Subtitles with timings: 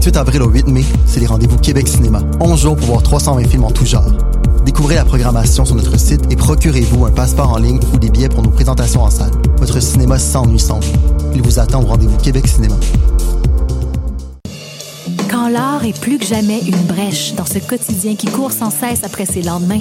[0.00, 2.22] 28 avril au 8 mai, c'est les rendez-vous Québec Cinéma.
[2.40, 4.10] 11 jours pour voir 320 films en tout genre.
[4.64, 8.30] Découvrez la programmation sur notre site et procurez-vous un passeport en ligne ou des billets
[8.30, 9.30] pour nos présentations en salle.
[9.58, 10.92] Votre cinéma s'ennuie sans vous.
[11.34, 12.76] Il vous attend au rendez-vous Québec Cinéma.
[15.30, 19.04] Quand l'art est plus que jamais une brèche dans ce quotidien qui court sans cesse
[19.04, 19.78] après ses lendemains,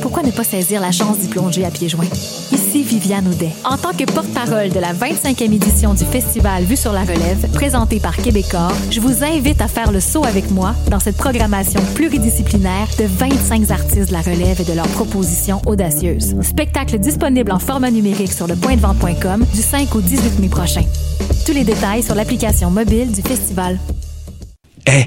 [0.00, 2.06] pourquoi ne pas saisir la chance d'y plonger à pieds joints?
[2.82, 3.52] Viviane Audet.
[3.64, 8.00] En tant que porte-parole de la 25e édition du festival Vue sur la relève, présenté
[8.00, 12.88] par Québecor, je vous invite à faire le saut avec moi dans cette programmation pluridisciplinaire
[12.98, 16.34] de 25 artistes de la relève et de leurs propositions audacieuses.
[16.42, 20.82] Spectacle disponible en format numérique sur le pointdevente.com du 5 au 18 mai prochain.
[21.44, 23.78] Tous les détails sur l'application mobile du festival.
[24.86, 25.06] Eh,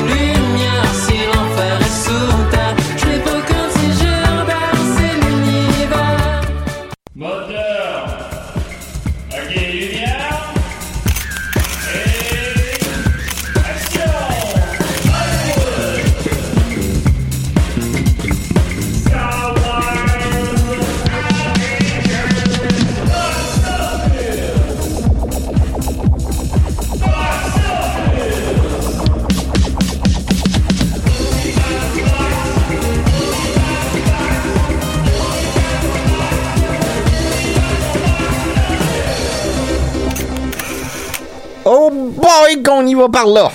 [43.11, 43.51] par là!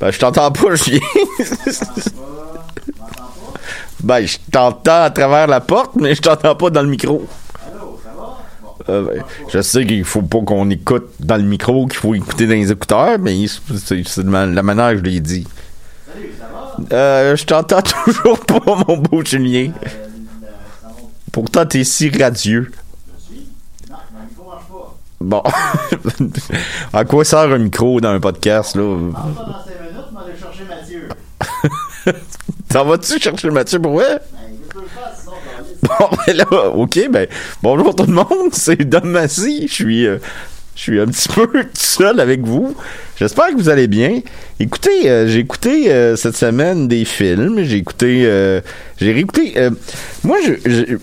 [0.00, 0.98] Ben, je t'entends pas, je
[4.02, 7.26] Ben, je t'entends à travers la porte, mais je t'entends pas dans le micro.
[8.88, 9.22] Euh, ben,
[9.52, 12.72] je sais qu'il faut pas qu'on écoute dans le micro, qu'il faut écouter dans les
[12.72, 15.46] écouteurs, mais c'est la manière que je l'ai dit.
[16.92, 19.72] Euh, je t'entends toujours pas, mon beau Julien.
[21.30, 22.70] Pourtant, t'es si radieux.
[25.20, 25.42] Bon.
[26.92, 28.82] à quoi sert un micro dans un podcast, là?
[32.68, 34.20] T'en vas-tu chercher Mathieu pour vrai?
[35.82, 37.26] Bon, ben là, ok, ben,
[37.62, 40.18] bonjour tout le monde, c'est Dom Massy, je suis, euh,
[40.76, 42.76] je suis un petit peu tout seul avec vous.
[43.18, 44.20] J'espère que vous allez bien.
[44.60, 48.22] Écoutez, euh, j'ai écouté euh, cette semaine des films, j'ai écouté,
[49.00, 49.54] j'ai réécouté,
[50.22, 50.96] moi, je, je-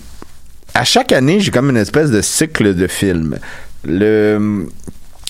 [0.76, 3.40] à chaque année, j'ai comme une espèce de cycle de films.
[3.88, 4.68] Le,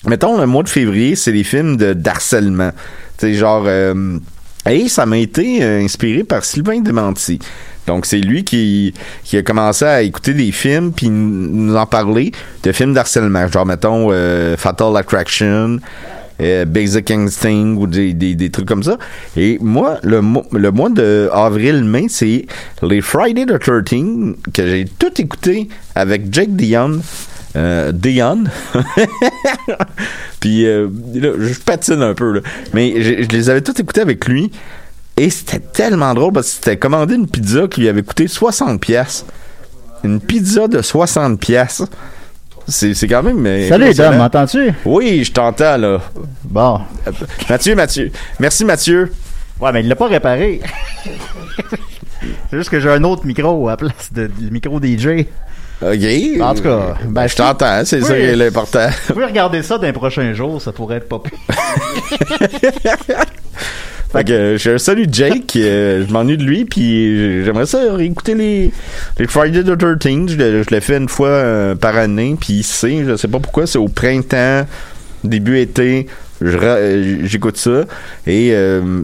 [0.04, 2.72] mettons, le mois de février, c'est les films de d'harcèlement.
[3.18, 4.18] Sais, genre, euh,
[4.68, 7.38] et ça m'a été euh, inspiré par Sylvain Dementi.
[7.86, 8.92] Donc, c'est lui qui,
[9.24, 12.32] qui a commencé à écouter des films puis nous en parler
[12.62, 13.48] de films d'harcèlement.
[13.48, 15.78] Genre, mettons, euh, Fatal Attraction,
[16.42, 18.98] euh, Basic Instinct ou des, des, trucs comme ça.
[19.36, 20.20] Et moi, le,
[20.52, 22.44] le mois de avril-mai, c'est
[22.82, 27.00] les Friday the 13 que j'ai tout écouté avec Jake Dion.
[27.58, 28.44] Euh, Dion.
[30.40, 32.40] Puis euh, là, je patine un peu, là.
[32.72, 34.50] mais je, je les avais tous écoutés avec lui.
[35.16, 38.80] Et c'était tellement drôle parce que c'était commandé une pizza qui lui avait coûté 60
[38.80, 39.26] pièces.
[40.04, 41.82] Une pizza de 60 pièces.
[42.68, 43.44] C'est c'est quand même.
[43.44, 43.92] euh, Salut.
[43.94, 44.72] Dom, m'entends-tu?
[44.84, 46.00] Oui, je t'entends là.
[46.44, 46.80] Bon.
[47.50, 48.12] Mathieu, Mathieu.
[48.38, 49.12] Merci Mathieu.
[49.60, 50.60] Ouais, mais il l'a pas réparé.
[52.50, 55.26] C'est juste que j'ai un autre micro à la place de, du micro DJ.
[55.80, 56.40] OK.
[56.40, 58.88] En tout cas, ben, je t'entends, c'est ça qui est l'important.
[59.08, 61.22] Vous pouvez regarder ça dans les prochains jours, ça pourrait être pas.
[64.10, 68.72] Fait que je salue Jake, euh, je m'ennuie de lui, puis j'aimerais ça réécouter les,
[69.18, 73.04] les Friday the 13 Je je le fais une fois euh, par année, puis sait,
[73.06, 74.66] je sais pas pourquoi, c'est au printemps,
[75.24, 76.06] début été,
[76.40, 77.84] j'écoute ça.
[78.26, 79.02] Et euh,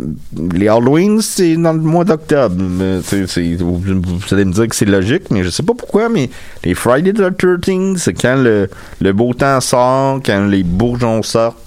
[0.52, 2.54] les Halloween, c'est dans le mois d'octobre.
[2.58, 6.30] Vous, vous allez me dire que c'est logique, mais je sais pas pourquoi, mais
[6.64, 8.68] les Friday the 13 c'est quand le,
[9.00, 11.58] le beau temps sort, quand les bourgeons sortent.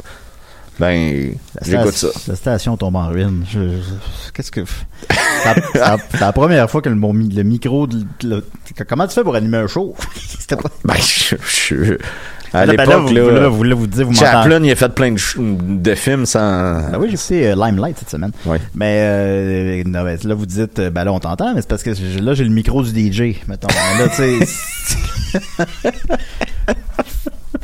[0.79, 1.31] Ben,
[1.63, 2.09] j'écoute ça.
[2.27, 3.43] La station tombe en ruine.
[4.33, 4.61] Qu'est-ce que.
[5.73, 7.87] C'est la- première fois que le, le micro.
[8.23, 8.43] le-
[8.87, 9.95] comment tu fais pour animer un show?
[10.39, 10.69] C'était pas.
[10.85, 11.97] Ben, je, je-
[12.53, 14.75] à Ben là, l'époque, là, vous- là, vous- là, vous disiez, vous Chaplin, il a
[14.75, 16.89] fait plein de, films sans...
[16.91, 18.31] Ben oui, j'ai écouté euh, Limelight cette semaine.
[18.75, 21.83] Mais euh, non, ben, là, vous dites, euh, ben là, on t'entend, mais c'est parce
[21.83, 21.91] que
[22.21, 23.67] là, j'ai le micro du DJ, mettons.
[23.97, 24.47] Mais là, tu sais.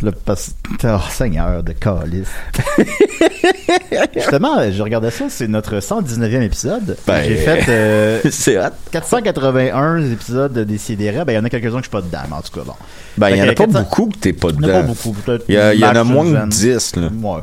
[0.04, 0.52] Là, parce-
[0.86, 2.28] Oh, Seigneur de calice.
[4.16, 6.98] Justement, je regardais ça, c'est notre 119e épisode.
[7.08, 8.70] Ben, J'ai fait euh, c'est hot.
[8.92, 11.24] 481 épisodes de Décideret.
[11.26, 12.66] Ben, il y en a quelques-uns que je suis pas dedans, mais en tout cas,
[12.66, 12.74] bon.
[13.18, 14.70] Ben, il y en a que pas 400 beaucoup que t'es pas Il y en
[14.70, 14.88] a pas dedans.
[14.94, 15.46] beaucoup, peut-être.
[15.48, 17.08] Il y, en a moins que 10, là.
[17.22, 17.40] Ouais.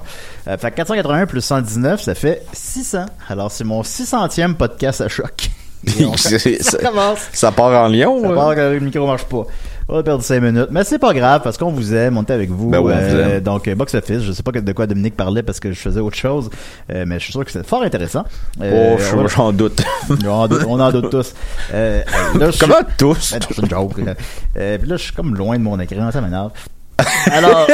[0.48, 3.06] Euh, fait que 481 plus 119, ça fait 600.
[3.28, 5.50] Alors, c'est mon 600e podcast à choc.
[6.16, 7.20] Ça ça- commence.
[7.32, 8.34] Ça part en lion, Ça ouais.
[8.34, 9.44] part que le micro marche pas.
[9.92, 10.68] On a perdu 5 minutes.
[10.70, 12.70] Mais c'est pas grave parce qu'on vous aime, on est avec vous.
[12.70, 13.40] Ben oui, on vous aime.
[13.40, 15.98] donc, euh, Box Office, je sais pas de quoi Dominique parlait parce que je faisais
[15.98, 16.48] autre chose,
[16.92, 18.24] euh, mais je suis sûr que c'est fort intéressant.
[18.62, 19.82] Euh, Oh, va- j'en doute.
[20.08, 21.34] on en doute, on en doute tous.
[21.74, 22.02] Euh,
[22.38, 23.32] là, je suis- Comment tous?
[23.32, 23.98] Ben c'est une joke.
[23.98, 24.14] là.
[24.56, 26.52] Euh, puis là, je suis comme loin de mon écran, ça m'énerve.
[27.32, 27.66] Alors.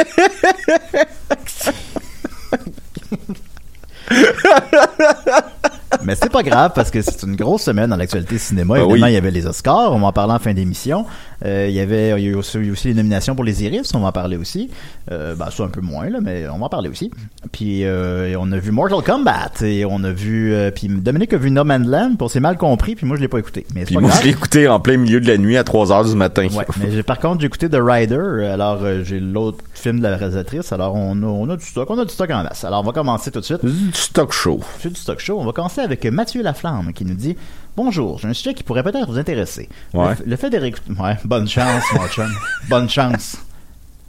[6.03, 8.75] Mais c'est pas grave parce que c'est une grosse semaine dans l'actualité cinéma.
[8.75, 9.11] Ben Évidemment, oui.
[9.11, 11.05] il y avait les Oscars, on va en parler en fin d'émission.
[11.45, 13.99] Euh, il y avait il y a eu aussi, les nominations pour les Iris, on
[13.99, 14.69] va en parler aussi.
[15.11, 17.11] Euh, ben, ça un peu moins là, mais on va en parler aussi.
[17.51, 21.37] Puis euh, on a vu Mortal Kombat et on a vu euh, puis Dominique a
[21.37, 23.65] vu No Man's Land, pour c'est mal compris, puis moi je l'ai pas écouté.
[23.75, 24.21] Mais Puis pas moi, grave.
[24.21, 26.47] je l'ai écouté en plein milieu de la nuit à 3 heures du matin.
[26.47, 30.17] Ouais, mais j'ai par contre j'ai écouté The Rider, alors j'ai l'autre film de la
[30.17, 32.63] réalisatrice, alors on a, on a du stock, on a du stock en masse.
[32.63, 33.63] Alors on va commencer tout de suite.
[33.63, 34.59] Du stock show.
[34.79, 35.39] C'est du stock show.
[35.39, 37.35] On va commencer avec Mathieu Laflamme qui nous dit
[37.77, 39.69] Bonjour, j'ai un sujet qui pourrait peut-être vous intéresser.
[39.93, 40.15] Ouais.
[40.25, 40.91] Le, le fait de réécouter.
[40.99, 42.27] Ouais, bonne chance, mon chum.
[42.69, 43.37] Bonne chance.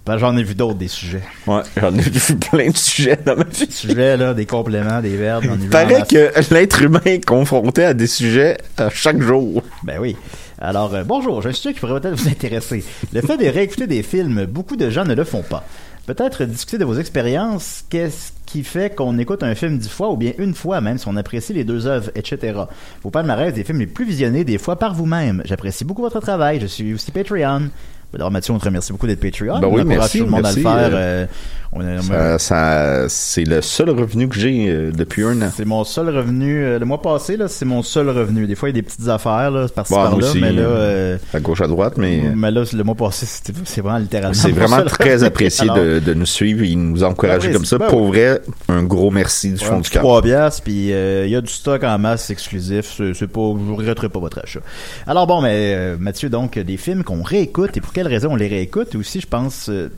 [0.06, 1.22] Ben, j'en ai vu d'autres des sujets.
[1.46, 2.10] Ouais, j'en ai vu
[2.50, 3.70] plein de sujets dans ma vie.
[3.70, 8.06] Sujets, là, des compléments, des verbes, Il paraît que l'être humain est confronté à des
[8.06, 9.62] sujets à chaque jour.
[9.82, 10.16] Ben oui.
[10.58, 12.82] Alors, euh, bonjour, j'ai un sujet qui pourrait peut-être vous intéresser.
[13.12, 15.62] Le fait de réécouter des films, beaucoup de gens ne le font pas.
[16.08, 20.16] Peut-être discuter de vos expériences, qu'est-ce qui fait qu'on écoute un film dix fois ou
[20.16, 22.60] bien une fois même si on apprécie les deux œuvres, etc.
[23.02, 25.42] Vos palmarès des films les plus visionnés des fois par vous-même.
[25.44, 26.60] J'apprécie beaucoup votre travail.
[26.60, 27.68] Je suis aussi Patreon.
[28.14, 29.60] Alors Mathieu, on te remercie beaucoup d'être Patreon.
[29.60, 30.90] Ben oui, on merci, tout le monde merci, à le faire.
[30.98, 31.26] euh, euh,
[31.72, 35.50] on a- Ça, ça- c'est le seul revenu que j'ai euh, depuis un an.
[35.54, 36.64] c'est mon seul revenu.
[36.64, 38.46] euh, le mois passé, là, c'est mon seul revenu.
[38.46, 41.40] Des fois, il y a des petites affaires, là, par-ci, Bon, par-là, mais là, À
[41.40, 44.32] gauche, à droite, mais mais là, le mois passé, c'est vraiment littéralement.
[44.32, 45.26] c'est vraiment très revenu.
[45.26, 47.76] apprécié Alors, de, de nous suivre et nous encourager Ben comme ça.
[47.76, 50.02] ben Pour vrai, un gros merci du Ouais, fond du cœur.
[50.02, 52.94] 3 piastres, puis il y a du stock en masse exclusif.
[52.96, 54.60] C'est, pas, je vous regretterai pas votre achat.
[55.06, 58.48] Alors bon, mais Mathieu, donc, des films qu'on réécoute et pour quelles raisons on les
[58.48, 58.94] réécoute?
[58.94, 59.88] Aussi, je pense, euh,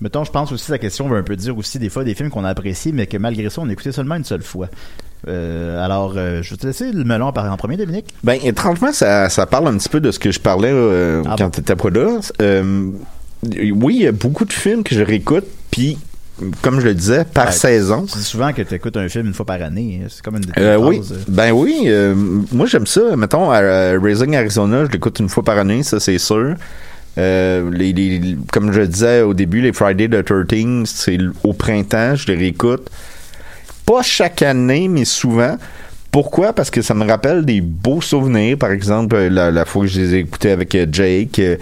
[0.00, 2.30] mettons, je pense aussi la question veut un peu dire aussi des fois des films
[2.30, 4.68] qu'on a appréciés, mais que malgré ça, on a écouté seulement une seule fois.
[5.28, 8.12] Euh, alors, euh, je vais te laisser le melon en parler en premier, Dominique.
[8.24, 11.36] Ben, étrangement, ça, ça parle un petit peu de ce que je parlais euh, Ah
[11.38, 11.50] quand bon?
[11.50, 12.18] t'étais pas là.
[13.74, 15.98] Oui, il y a beaucoup de films que je réécoute, puis
[16.60, 17.52] comme je le disais, par Ouais.
[17.52, 18.04] saison.
[18.10, 20.00] Tu dis souvent que tu écoutes un film une fois par année.
[20.02, 20.06] hein.
[20.08, 21.84] C'est comme une Euh, oui, ben oui.
[21.86, 22.14] euh,
[22.52, 23.14] moi, j'aime ça.
[23.16, 26.54] Mettons, à, à Raising Arizona, je l'écoute une fois par année, ça c'est sûr.
[27.18, 32.26] Euh, les, comme je disais au début, les Friday the 13 c'est au printemps, je
[32.32, 32.88] les réécoute.
[33.84, 35.56] Pas chaque année, mais souvent.
[36.10, 36.52] Pourquoi?
[36.52, 38.58] Parce que ça me rappelle des beaux souvenirs.
[38.58, 41.56] Par exemple, la, fois que je les ai écoutés avec euh, Jake, euh,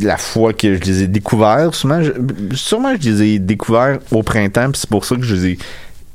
[0.00, 2.12] la fois que je les ai découverts, sûrement je,
[2.54, 5.58] sûrement je les ai découverts au printemps, c'est pour ça que je les, ai-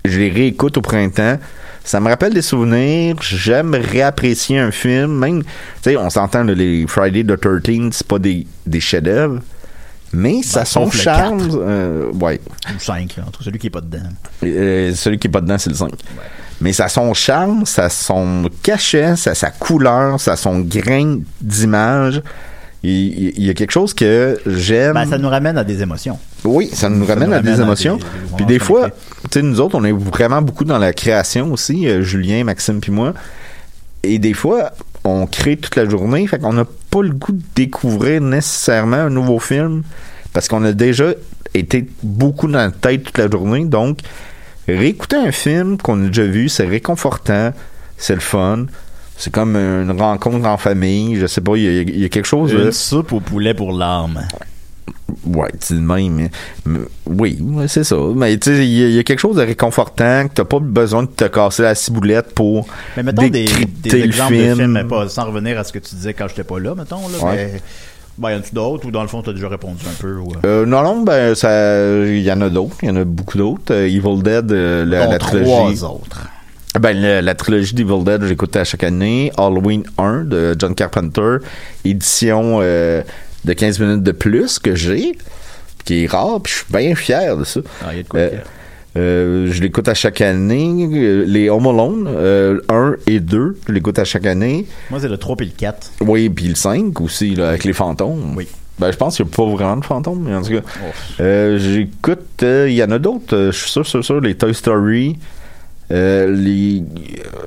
[0.06, 1.38] je les réécoute au printemps.
[1.84, 3.18] Ça me rappelle des souvenirs.
[3.22, 5.18] J'aime réapprécier un film.
[5.20, 5.50] Même, tu
[5.84, 9.40] sais, on s'entend, les Friday the 13 c'est pas des, des chefs-d'œuvre.
[10.14, 11.42] Mais ça a son charme.
[11.54, 12.40] euh, ouais.
[12.74, 14.04] Ou 5, là, entre celui qui est pas dedans.
[14.44, 15.92] Euh, celui qui est pas dedans, c'est le 5.
[16.62, 20.36] Mais ça a son charme, ça a son cachet, ça a sa couleur, ça a
[20.38, 22.22] son grain d'image.
[22.84, 24.94] Il, y a quelque chose que j'aime.
[24.94, 26.20] Ben, ça nous ramène à des émotions.
[26.44, 27.96] Oui, ça nous Ça ramène nous à des ramène à émotions.
[27.98, 28.04] des
[28.36, 28.90] puis des fois.
[29.24, 32.80] Tu sais, nous autres, on est vraiment beaucoup dans la création aussi, euh, Julien, Maxime
[32.82, 33.14] puis moi.
[34.04, 34.72] Et des fois,
[35.04, 39.10] on crée toute la journée, fait qu'on n'a pas le goût de découvrir nécessairement un
[39.10, 39.84] nouveau film
[40.34, 41.14] parce qu'on a déjà
[41.54, 43.66] été beaucoup dans la tête toute la journée.
[43.66, 44.00] Donc,
[44.68, 47.54] réécouter un film qu'on a déjà vu, c'est réconfortant,
[47.98, 48.66] c'est le fun.
[49.16, 52.10] C'est comme une rencontre en famille, je sais pas, il y a, il y a
[52.10, 52.52] quelque chose.
[52.52, 54.20] Une soupe au poulet pour l'âme.
[55.26, 56.14] Ouais, le même.
[56.14, 56.32] mais-
[56.66, 57.96] mais- oui, c'est ça.
[58.16, 60.44] Mais tu sais, il y, a- il y a quelque chose de réconfortant que t'as
[60.44, 63.46] pas besoin de te casser la ciboulette pour Mais mettons des,
[63.86, 64.50] exemples film.
[64.50, 66.76] de films, mais pas, sans revenir à ce que tu disais quand j'étais pas là,
[66.76, 67.08] mettons.
[67.08, 67.36] Là, Ouais.
[67.54, 67.62] mais,
[68.18, 70.08] ben, y en a-tu d'autres ou dans le fond, t'as déjà répondu un peu?
[70.08, 72.76] Euh, Euh, non, non, ben, ça, il y en a d'autres.
[72.82, 73.72] Il y en a beaucoup d'autres.
[73.74, 75.84] Euh, Evil Dead, euh, la, la trois trilogie.
[75.84, 76.28] autres.
[76.82, 79.32] Ben, la, la trilogie d'Evil Dead, j'écoute à chaque année.
[79.38, 81.38] Halloween 1 de John Carpenter.
[81.86, 82.60] Édition
[83.46, 85.14] de 15 minutes de plus que j'ai.
[85.86, 87.60] Qui est rare, puis je suis bien fier de ça.
[87.84, 88.30] Ah, il y a de quoi Euh.
[88.96, 90.88] Euh, je l'écoute à chaque année.
[90.94, 94.68] Euh, Les Home Alone, euh, 1 et 2, je l'écoute à chaque année.
[94.92, 95.92] Moi, c'est le 3 et le 4.
[96.02, 98.34] Oui, puis le 5 aussi, là, avec les fantômes.
[98.38, 98.48] Oui.
[98.80, 100.62] Ben, je pense qu'il n'y a pas vraiment de fantômes, mais en tout cas.
[101.20, 102.44] Euh, J'écoute.
[102.44, 103.50] Il y en a d'autres.
[103.52, 104.22] je suis sûr, sûr, sûr.
[104.22, 105.18] Les Toy Story.
[105.90, 106.84] les.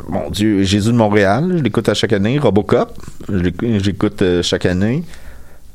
[0.09, 1.55] mon Dieu, Jésus de Montréal.
[1.59, 2.39] Je l'écoute à chaque année.
[2.39, 2.93] Robocop.
[3.29, 5.05] je l'écoute- J'écoute chaque année.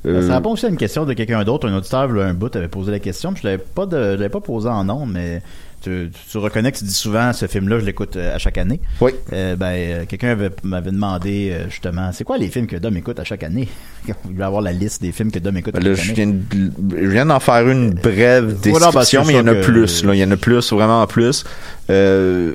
[0.05, 1.67] Euh, Ça répond aussi à une question de quelqu'un d'autre.
[1.69, 3.33] Un auditeur, là, un bout, avait posé la question.
[3.33, 5.41] Puis je l'avais pas, de, je l'avais pas posé en nom, mais
[5.81, 8.79] tu, tu reconnais que tu dis souvent ce film-là, je l'écoute euh, à chaque année.
[8.99, 9.11] Oui.
[9.33, 13.23] Euh, ben, quelqu'un avait- m'avait demandé justement, c'est quoi les films que Dom écoute à
[13.23, 13.67] chaque année?
[14.07, 16.21] Il voulait avoir la liste des films que Dom écoute à Ben là, chaque je
[16.21, 16.39] année.
[16.51, 19.39] viens, de- je viens d'en faire une brève Voilà, ben, description, c'est mais il y
[19.39, 20.03] en a plus.
[20.03, 20.15] Là.
[20.15, 21.43] Il y en a plus, vraiment plus.
[21.91, 22.53] Euh,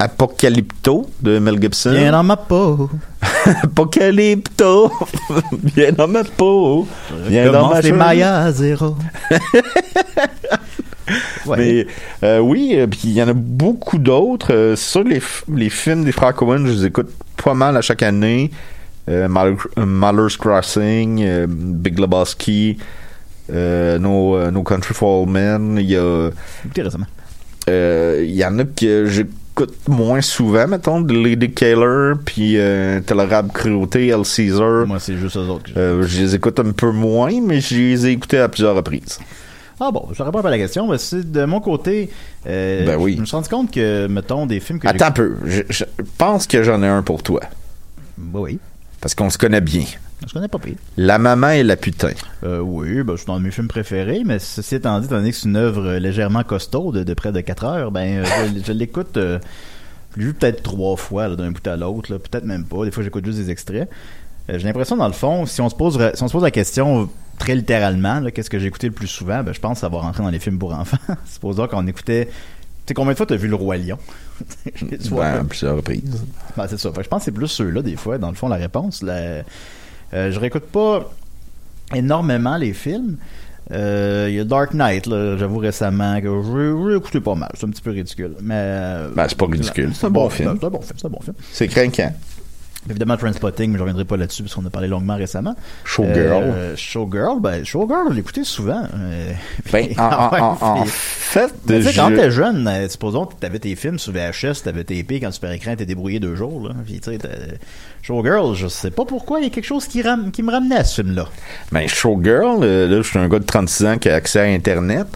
[0.00, 1.92] Apocalypto de Mel Gibson.
[1.92, 2.88] Viens dans ma peau.
[3.62, 4.90] Apocalypto,
[5.76, 6.88] viens dans ma peau.
[7.26, 7.92] Viens dans ma les.
[7.92, 8.96] Maya à zéro.
[11.44, 11.56] Ouais.
[11.56, 11.86] Mais
[12.22, 14.52] euh, oui, euh, puis il y en a beaucoup d'autres.
[14.54, 15.20] Euh, sûr, les,
[15.52, 17.10] les films des frères Coen, je les écoute
[17.42, 18.52] pas mal à chaque année.
[19.08, 22.78] Euh, Mal- Maller's Crossing, euh, Big Lebowski,
[23.52, 25.78] euh, no, no Country for Old Men.
[25.80, 26.30] Il y a,
[27.68, 29.06] euh, il y en a que
[29.50, 34.86] j'écoute moins souvent, mettons, de Lady Kaler, puis euh, Tolérable Cruauté, El Caesar.
[34.86, 37.74] Moi, c'est juste eux autres que Euh, je les écoute un peu moins, mais je
[37.76, 39.18] les ai écoutés à plusieurs reprises.
[39.82, 42.10] Ah bon, je réponds pas à la question, mais c'est de mon côté.
[42.46, 43.14] euh, Ben oui.
[43.16, 45.84] Je me suis rendu compte que, mettons, des films que Attends un peu, je, je
[46.18, 47.40] pense que j'en ai un pour toi.
[48.18, 48.58] Ben oui.
[49.00, 49.84] Parce qu'on se connaît bien.
[50.26, 50.76] Je connais pas pire.
[50.96, 52.12] La maman et la putain.
[52.44, 55.30] Euh, oui, ben, c'est un de mes films préférés, mais ceci étant dit, étant donné
[55.30, 58.24] que c'est une œuvre légèrement costaud de, de près de 4 heures, ben, euh,
[58.54, 59.38] je, je l'écoute, euh,
[60.14, 62.84] je l'ai vu peut-être trois fois, là, d'un bout à l'autre, là, peut-être même pas.
[62.84, 63.88] Des fois, j'écoute juste des extraits.
[64.50, 66.50] Euh, j'ai l'impression, dans le fond, si on se pose, si on se pose la
[66.50, 67.08] question
[67.38, 69.88] très littéralement, là, qu'est-ce que j'ai écouté le plus souvent, ben, je pense que ça
[69.88, 70.98] va rentrer dans les films pour enfants.
[71.26, 72.26] Supposons qu'on écoutait.
[72.26, 72.32] Tu
[72.88, 73.98] sais, combien de fois t'as vu Le Roi Lion?
[75.10, 76.24] Ben, à plusieurs reprises.
[76.56, 76.90] ben, c'est ça.
[76.90, 79.02] Fait que je pense que c'est plus ceux-là, des fois, dans le fond, la réponse.
[79.02, 79.42] La-
[80.12, 81.10] je réécoute pas
[81.94, 83.16] énormément les films.
[83.72, 86.26] Euh, Il y a Dark Knight, j'avoue récemment, que
[86.90, 87.50] j'ai écouté pas mal.
[87.54, 88.34] C'est un petit peu ridicule.
[88.42, 88.54] Mais.
[88.56, 89.90] euh, Ben, c'est pas ridicule.
[89.94, 90.56] C'est un bon film.
[90.60, 90.94] C'est un bon film.
[90.96, 91.36] C'est un bon film.
[91.52, 92.12] C'est craquant.
[92.88, 95.54] Évidemment, Transpotting, mais je reviendrai pas là-dessus parce qu'on a parlé longuement récemment.
[95.84, 96.14] Showgirl.
[96.44, 98.82] Euh, Showgirl, ben, Showgirl, je l'écoutais souvent.
[98.94, 99.32] Euh,
[99.70, 102.88] Ben, en, en- en- en puis- fait, mais tu sais, je- quand t'es jeune, euh,
[102.88, 106.20] supposons que t'avais tes films sur VHS, t'avais tes épées quand Super Écran était débrouillé
[106.20, 106.74] deux jours, là.
[106.86, 107.10] Puis, tu
[108.02, 110.76] Showgirl, je sais pas pourquoi, il y a quelque chose qui, ram- qui me ramenait
[110.76, 111.28] à ce film-là.
[111.72, 114.44] ben, Showgirl, euh, là, je suis un gars de 36 ans qui a accès à
[114.44, 115.06] Internet.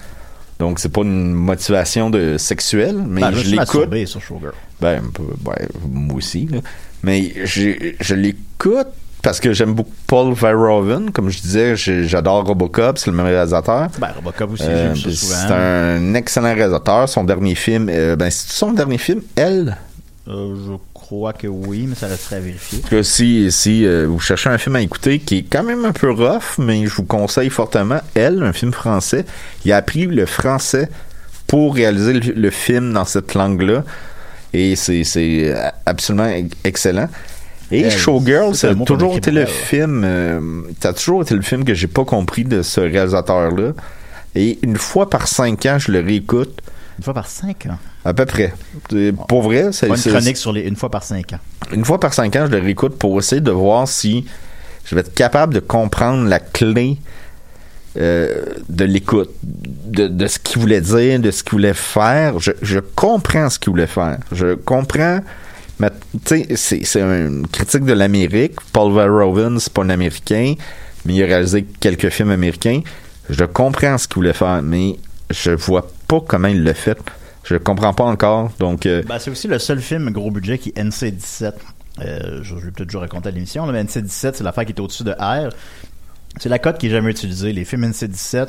[0.58, 3.66] Donc, c'est pas une motivation de sexuelle, mais Ben, je suis l'écoute.
[3.66, 4.52] masturbé sur Showgirl.
[4.80, 5.02] Ben,
[5.46, 6.58] ouais, moi aussi, là.
[7.04, 8.88] Mais je l'écoute
[9.22, 11.10] parce que j'aime beaucoup Paul Verhoeven.
[11.10, 13.88] Comme je disais, j'adore Robocop, c'est le même réalisateur.
[13.98, 15.34] Ben, Robocop aussi, Euh, j'ai vu ça puis souvent.
[15.48, 17.08] c'est un excellent réalisateur.
[17.08, 19.76] Son dernier film, euh, ben, c'est son dernier film, Elle?
[20.26, 22.80] Euh, je crois que oui, mais ça resterait à vérifier.
[23.02, 26.10] Si, si euh, vous cherchez un film à écouter qui est quand même un peu
[26.10, 29.26] rough, mais je vous conseille fortement Elle, un film français.
[29.66, 30.88] Il a appris le français
[31.46, 33.84] pour réaliser le, le film dans cette langue-là.
[34.54, 36.30] Et c'est absolument
[36.62, 37.08] excellent.
[37.72, 40.02] Et Elle, Showgirl, ça a toujours été le film.
[40.04, 43.72] euh, ça a toujours été le film que j'ai pas compris de ce réalisateur-là.
[44.36, 46.60] Et une fois par cinq ans, je le réécoute.
[46.98, 47.78] Une fois par cinq ans?
[48.04, 48.52] À peu près.
[48.90, 51.40] C'est- Pour vrai, c'est une chronique sur les une fois par cinq ans.
[51.72, 54.26] une fois par cinq ans, je le réécoute pour essayer de voir si
[54.84, 56.98] je vais être capable de comprendre la clé
[57.96, 62.38] euh, de l'écoute, de, de ce qu'il voulait dire, de ce qu'il voulait faire.
[62.40, 64.18] Je, je comprends ce qu'il voulait faire.
[64.32, 65.20] Je comprends.
[65.78, 65.90] mais,
[66.24, 68.54] c'est, c'est une critique de l'Amérique.
[68.72, 70.54] Paul Verhoeven, c'est pas un Américain,
[71.04, 72.80] mais il a réalisé quelques films américains.
[73.30, 74.96] Je comprends ce qu'il voulait faire, mais
[75.30, 76.98] je vois pas comment il l'a fait.
[77.44, 78.50] Je comprends pas encore.
[78.58, 81.52] Donc, euh, Ben, c'est aussi le seul film gros budget qui est NC-17.
[82.00, 84.72] Euh, je, je vais peut-être déjà raconter à l'émission, là, mais NC-17, c'est l'affaire qui
[84.72, 85.50] est au-dessus de R.
[86.40, 87.52] C'est la cote qui est jamais utilisée.
[87.52, 88.48] Les films NC-17,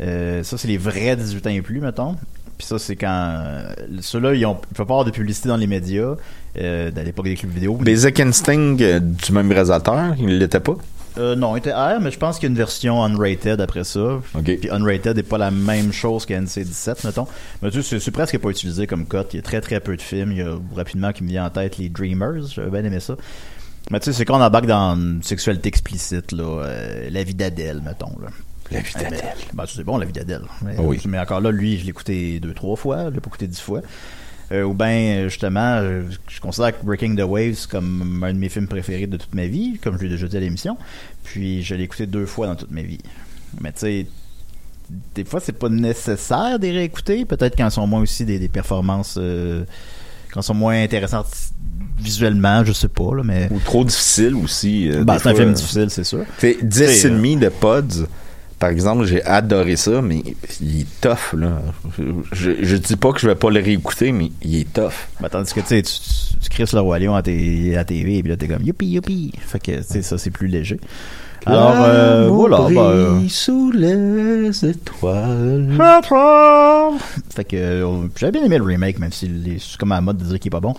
[0.00, 2.16] euh, ça, c'est les vrais 18 ans et plus, mettons.
[2.56, 3.34] Puis ça, c'est quand...
[3.40, 4.56] euh, Ceux-là, ils ont...
[4.72, 6.14] Il faut pas avoir de publicité dans les médias,
[6.60, 7.74] euh, à l'époque des clubs vidéo.
[7.74, 10.76] Basic Instinct euh, du même réalisateur, il l'était pas?
[11.18, 13.82] Euh, non, il était R, mais je pense qu'il y a une version unrated après
[13.84, 14.00] ça.
[14.00, 14.22] OK.
[14.44, 17.26] Puis unrated n'est pas la même chose que NC-17, mettons.
[17.62, 19.34] Mais tu sais, c'est- c'est presque pas utilisé comme cote.
[19.34, 20.30] Il y a très très peu de films.
[20.32, 22.46] Il y a rapidement qui me vient en tête les Dreamers.
[22.54, 23.16] J'avais bien aimé ça.
[23.90, 26.44] Mais tu sais, c'est quand on embarque dans une sexualité explicite, là.
[26.64, 28.28] euh, la vie d'Adèle, mettons, là.
[28.70, 29.22] La vie Mais-
[29.54, 30.42] Ben, c'est bon, la vie d'Adèle.
[30.62, 31.00] Mais, Ah oui.
[31.06, 33.04] mais encore là, lui, je l'ai écouté deux, trois fois.
[33.08, 33.80] Je l'ai pas écouté dix fois.
[34.52, 38.48] Euh, ou bien, justement, euh, je considère que Breaking the Waves comme un de mes
[38.50, 40.76] films préférés de toute ma vie, comme je l'ai déjà dit à l'émission.
[41.24, 42.98] Puis, je l'ai écouté deux fois dans toute ma vie.
[43.60, 44.06] Mais tu sais,
[45.14, 47.24] des fois, c'est pas nécessaire de les réécouter.
[47.24, 49.64] Peut-être qu'en sont moins aussi des, des performances euh,
[50.32, 51.24] quand sont moins intéressants
[51.98, 53.48] visuellement, je sais pas, là, mais.
[53.50, 54.88] Ou trop difficile aussi.
[54.88, 56.24] euh, des c'est un film difficile, c'est sûr.
[56.38, 58.06] Fait 10 C'est, et euh, demi de Pods.
[58.58, 60.20] Par exemple, j'ai adoré ça, mais
[60.60, 61.62] il est tough, là.
[62.32, 64.92] Je, je dis pas que je vais pas le réécouter, mais il est tough.
[65.20, 68.36] Bah, tandis que tu sais, tu, le Roi Lion à, à TV et puis là
[68.36, 69.32] t'es comme youpi youpi.
[69.38, 70.80] Fait que tu sais, ça c'est plus léger.
[71.48, 72.58] Alors euh, voilà.
[72.58, 75.68] bah, euh, brille sous les étoiles.
[77.34, 77.86] Fait que euh,
[78.16, 80.48] j'avais bien aimé le remake, même si c'est comme à la mode de dire qu'il
[80.48, 80.74] est pas bon.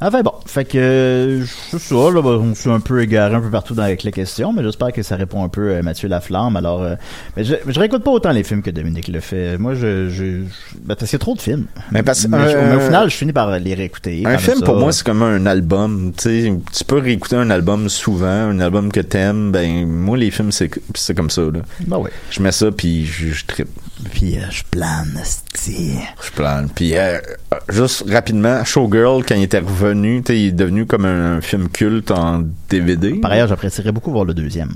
[0.00, 3.40] Enfin bon, fait que euh, c'est ça, là, bah, on s'est un peu égaré un
[3.40, 6.08] peu partout dans, avec les questions, mais j'espère que ça répond un peu à Mathieu
[6.08, 6.56] Laflamme.
[6.56, 6.94] Alors, euh,
[7.36, 9.58] mais je, je réécoute pas autant les films que Dominique le fait.
[9.58, 11.66] Moi, je, je, je- ben, parce qu'il y a trop de films.
[11.92, 14.22] Mais parce que, mais, euh, mais au final, je finis par les réécouter.
[14.26, 14.64] Un film, ça.
[14.64, 16.12] pour moi, c'est comme un album.
[16.16, 19.52] Tu sais, tu peux réécouter un album souvent, un album que t'aimes.
[19.52, 21.60] Ben, moi, les films, c'est c'est comme ça, là.
[21.86, 22.10] Ben ouais.
[22.30, 23.68] Je mets ça, puis je, je trippe.
[24.12, 25.20] Puis euh, je plane.
[25.66, 26.68] Je plane.
[26.74, 27.18] Puis, euh,
[27.52, 32.10] euh, juste rapidement, Showgirl, quand il était revenu, il est devenu comme un, film culte
[32.10, 33.12] en DVD.
[33.14, 34.72] Par ailleurs, j'apprécierais beaucoup voir le deuxième.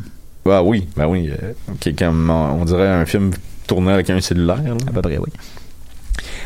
[0.47, 1.31] Ah oui, ben oui.
[1.31, 3.31] euh, comme, on on dirait un film
[3.67, 4.63] tourné avec un cellulaire.
[4.63, 4.77] là.
[4.87, 5.31] À peu près, oui.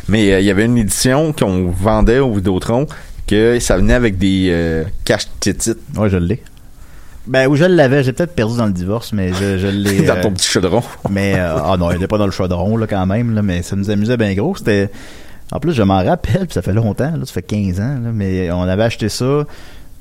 [0.08, 2.86] Mais euh, il y avait une édition qu'on vendait au Vidéotron
[3.26, 6.42] que ça venait avec des euh, caches-titres Ouais, je l'ai.
[7.28, 10.02] Ben, où je l'avais, j'ai peut-être perdu dans le divorce, mais je, je l'ai.
[10.06, 10.82] dans euh, ton petit chaudron.
[11.10, 13.62] Mais euh, ah non, il était pas dans le chaudron là quand même là, mais
[13.62, 14.56] ça nous amusait bien gros.
[14.56, 14.90] C'était
[15.52, 18.10] en plus je m'en rappelle, puis ça fait longtemps, là, ça fait 15 ans, là,
[18.12, 19.44] mais on avait acheté ça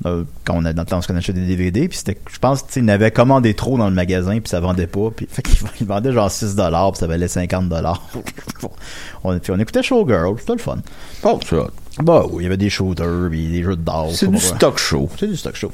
[0.06, 2.64] euh, quand on a dans le temps qu'on achetait des DVD, puis c'était je pense
[2.76, 5.86] il avait commandé trop dans le magasin puis ça vendait pas, puis fait qu'il il
[5.86, 8.08] vendait genre 6 dollars, puis ça valait 50 dollars.
[9.24, 10.78] on, puis on écoutait Showgirl, c'était le fun.
[11.24, 11.66] Oh, ça.
[12.02, 14.12] Bah oui, il y avait des shooters, puis des jeux de dards.
[14.12, 14.56] C'est du vrai.
[14.56, 15.10] stock show.
[15.18, 15.72] C'est du stock show.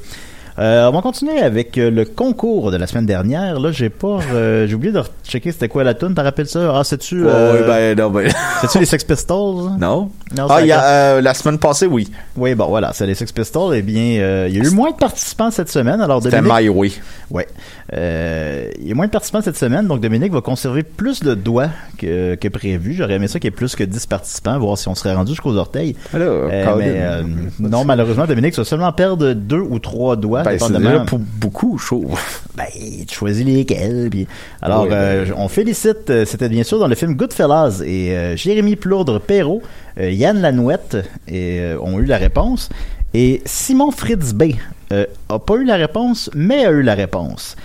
[0.57, 3.59] Euh, on va continuer avec euh, le concours de la semaine dernière.
[3.59, 6.13] Là, j'ai pas, euh, j'ai oublié de checker c'était quoi la tune.
[6.13, 6.71] T'en rappelles ça?
[6.73, 8.31] Ah, c'est-tu, Ouais, euh, ben, non, ben.
[8.61, 9.71] c'est-tu les Sex Pistols?
[9.77, 10.09] Non.
[10.37, 12.09] Non, Ah, c'est il y la- a, la semaine passée, oui.
[12.37, 13.75] Oui, bon, voilà, c'est les Sex Pistols.
[13.75, 15.99] Eh bien, euh, il y a eu moins de participants cette semaine.
[15.99, 16.91] Alors, C'était My Way.
[17.31, 17.47] ouais,
[17.93, 21.35] Euh, il y a moins de participants cette semaine, donc Dominique va conserver plus de
[21.35, 21.69] doigts
[21.99, 22.93] que, que prévu.
[22.93, 25.31] J'aurais aimé ça qu'il y ait plus que 10 participants, voir si on serait rendu
[25.33, 25.95] jusqu'aux orteils.
[26.13, 27.23] Alors, Euh, mais euh,
[27.59, 31.19] non, malheureusement, Dominique, tu vas seulement perdre deux ou trois doigts, Ben, c'est déjà pour
[31.19, 32.09] beaucoup chaud.
[32.55, 32.65] Ben,
[33.05, 34.07] tu choisis lesquels.
[34.09, 34.27] Puis...
[34.61, 39.61] Alors, Oui, ben- on félicite, c'était bien sûr dans le film Goodfellas, et Jérémy Plourdre-Perrault,
[39.99, 42.69] Yann Lanouette et, ont eu la réponse.
[43.13, 44.53] Et Simon Fritz B
[44.91, 47.55] euh, a pas eu la réponse, mais a eu la réponse.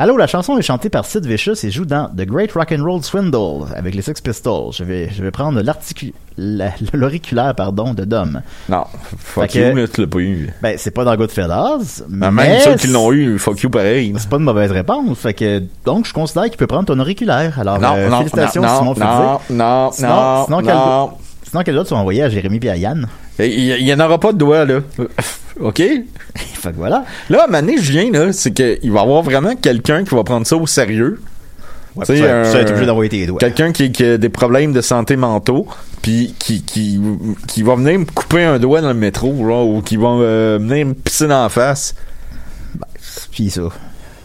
[0.00, 2.84] Allô, la chanson est chantée par Sid Vicious et joue dans The Great Rock and
[2.84, 4.70] Roll Swindle avec les Sex Pistols.
[4.72, 5.60] Je vais, je vais prendre
[6.94, 8.40] l'auriculaire pardon, de Dom.
[8.68, 8.84] Non,
[9.18, 10.50] fuck Fait you, que- là, tu l'as pas eu.
[10.62, 14.14] Ben, c'est pas dans Goodfellas, Mais mais même ceux qui l'ont eu, fuck you pareil.
[14.18, 15.18] c'est pas une mauvaise réponse.
[15.18, 17.58] Fait que, donc, je considère qu'il peut prendre ton auriculaire.
[17.58, 21.10] Alors, Non, euh, non, félicitations, non, Simon non, non, non, Sinon- non, sinon, non.
[21.50, 23.06] Sinon, quel autre vas envoyer à Jérémy et à Yann?
[23.38, 24.80] Il il y en aura pas de doigts, là.
[25.60, 25.76] OK?
[26.34, 27.04] fait que voilà.
[27.30, 30.46] Là, donné, je viens, là, c'est qu'il va y avoir vraiment quelqu'un qui va prendre
[30.46, 31.20] ça au sérieux.
[31.96, 33.38] Ouais, être un- obligé d'envoyer tes doigts.
[33.40, 35.66] Quelqu'un qui, qui a des problèmes de santé mentaux,
[36.02, 37.00] puis qui, qui,
[37.48, 40.58] qui va venir me couper un doigt dans le métro, genre, ou qui va euh,
[40.60, 41.94] venir me pisser dans la face.
[43.32, 43.62] Puis ça.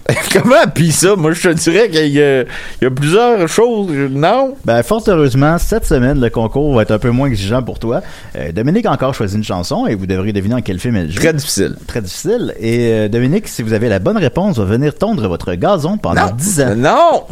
[0.33, 0.67] Comment?
[0.73, 1.15] Pis ça?
[1.15, 2.47] Moi, je te dirais qu'il y, a- il
[2.81, 3.89] y a plusieurs choses.
[4.11, 4.53] Non?
[4.65, 8.01] Ben, fort heureusement, cette semaine, le concours va être un peu moins exigeant pour toi.
[8.35, 11.09] Euh, Dominique a encore choisi une chanson et vous devriez deviner en quel film elle
[11.11, 11.19] joue.
[11.19, 11.75] Très difficile.
[11.87, 12.53] Très difficile.
[12.59, 16.25] Et euh, Dominique, si vous avez la bonne réponse, va venir tondre votre gazon pendant
[16.27, 16.31] Non.
[16.37, 16.75] 10 ans.
[16.75, 17.23] Non!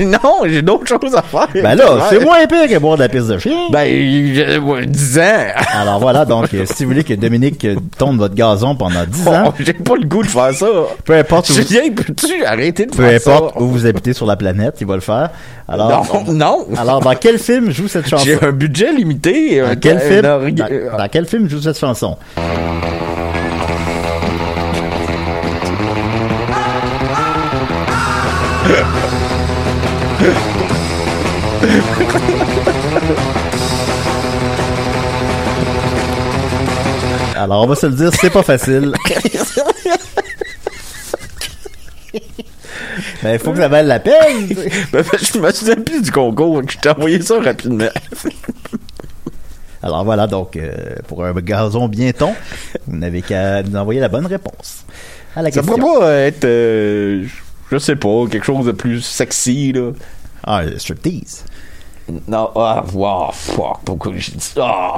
[0.06, 1.48] non, j'ai d'autres choses à faire.
[1.54, 3.56] Ben là, c'est moins pire que boire de la piste de chien.
[3.72, 3.86] Ben,
[4.34, 5.22] j'ai ouais, 10 ans.
[5.74, 7.66] Alors voilà, donc, euh, si vous voulez que Dominique
[7.98, 10.66] tonde votre gazon pendant 10 ans, Oh, j'ai pas le goût de faire ça.
[11.04, 11.90] peu importe où vous, Julien,
[12.20, 13.60] peux-tu arrêter de peu faire importe ça?
[13.60, 15.30] où vous habitez sur la planète, il va le faire.
[15.68, 16.66] Alors, non, non.
[16.76, 18.24] alors dans quel film joue cette chanson?
[18.24, 19.60] J'ai un budget limité.
[19.60, 20.22] Dans quel film?
[20.22, 22.16] dans quel film joue cette chanson?
[37.36, 38.92] Alors, on va se le dire, c'est pas facile.
[43.22, 44.48] Mais il faut que ça vaille la peine.
[44.92, 46.62] Ben, je me souviens plus du concours.
[46.68, 47.86] Je t'ai envoyé ça rapidement.
[49.82, 52.34] Alors voilà, donc, euh, pour un gazon bien ton,
[52.86, 54.84] vous n'avez qu'à nous envoyer la bonne réponse
[55.34, 55.76] à la Ça question.
[55.78, 57.24] pourrait pas être, euh,
[57.70, 59.92] je sais pas, quelque chose de plus sexy, là.
[60.44, 61.44] Ah, le striptease.
[62.28, 64.96] Non, ah, wow, fuck, pourquoi j'ai dit ça?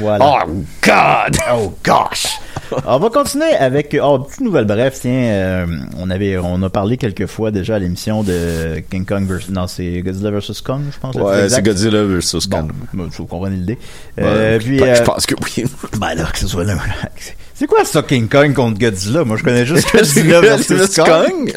[0.00, 0.44] Voilà.
[0.46, 0.50] Oh,
[0.82, 1.36] God!
[1.52, 2.26] Oh gosh!
[2.86, 5.66] on va continuer avec oh petite nouvelle bref tiens euh,
[5.98, 9.66] on avait on a parlé quelques fois déjà à l'émission de King Kong versus non
[9.66, 11.62] c'est Godzilla versus Kong je pense Ouais, c'est.
[11.62, 12.72] Godzilla bon Kong.
[12.92, 13.78] bon, vous comprenez l'idée
[14.20, 15.64] euh, puis ben, euh, Je pense que oui.
[15.98, 16.74] ben là que ce soit là
[17.54, 19.24] c'est quoi ça King Kong contre Godzilla?
[19.24, 21.52] Moi je connais juste Godzilla versus Kong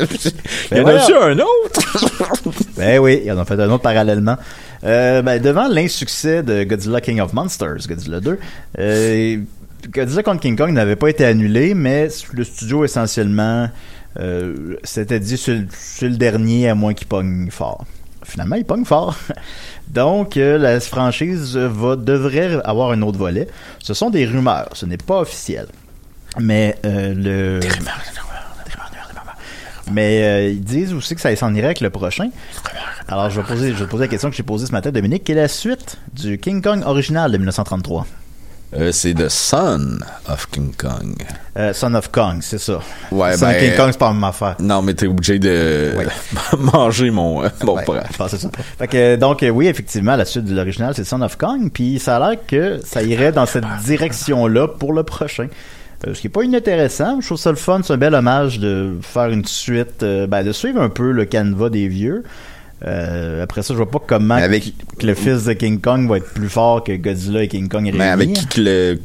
[0.71, 2.51] Il y en Ben a-tu un autre?
[2.77, 4.37] Ben oui, ils en ont fait un autre parallèlement.
[4.83, 8.39] Euh, ben, devant l'insuccès de Godzilla King of Monsters, Godzilla 2,
[8.77, 9.37] euh,
[9.91, 13.69] Godzilla contre King Kong n'avait pas été annulé, mais le studio essentiellement
[14.19, 17.85] euh, s'était dit sur, le- sur le dernier à moins qu'il pogne fort.
[18.23, 19.15] Finalement, il pogne fort.
[19.87, 23.47] Donc, euh, la franchise va, devrait avoir un autre volet.
[23.79, 25.67] Ce sont des rumeurs, ce n'est pas officiel.
[26.39, 27.59] Mais euh, le...
[29.91, 32.29] Mais euh, ils disent aussi que ça s'en irait avec le prochain.
[33.07, 35.23] Alors, je vais, poser, je vais poser la question que j'ai posée ce matin, Dominique.
[35.23, 38.05] Quelle est la suite du King Kong original de 1933?
[38.75, 41.15] Euh, c'est The Son of King Kong.
[41.57, 42.79] Euh, Son of Kong, c'est ça.
[43.11, 44.55] Ouais, Son ben, of King Kong, c'est pas même affaire.
[44.59, 46.05] Non, mais t'es obligé de Ouais.
[46.57, 47.85] manger mon, euh, mon Ouais,
[48.17, 48.27] ça.
[48.77, 51.97] Fait que, donc, euh, oui, effectivement, la suite de l'original, c'est Son of Kong, puis
[51.97, 55.47] ça a l'air que ça irait dans cette direction-là pour le prochain.
[56.05, 58.59] Euh, ce qui est pas inintéressant, je trouve ça le fun, c'est un bel hommage
[58.59, 62.23] de faire une suite, euh, ben, de suivre un peu le canevas des vieux.
[62.85, 66.17] Euh, après ça, je vois pas comment avec- que le fils de King Kong va
[66.17, 67.97] être plus fort que Godzilla et King Kong réunis.
[67.97, 68.99] Mais avec qui que le.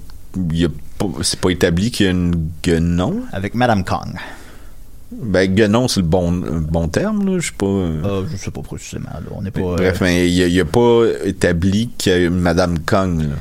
[1.23, 3.23] C'est pas établi qu'il y a une guenon?
[3.33, 4.15] Avec Madame Kong.
[5.11, 7.39] Ben, guenon, c'est le bon, bon terme, là.
[7.39, 7.67] Je sais pas.
[7.67, 8.25] euh.
[8.31, 9.21] Je sais pas précisément, là.
[9.31, 9.77] On pas...
[9.77, 13.35] Bref, mais il y a, pas établi qu'il y a une Madame Kong, là.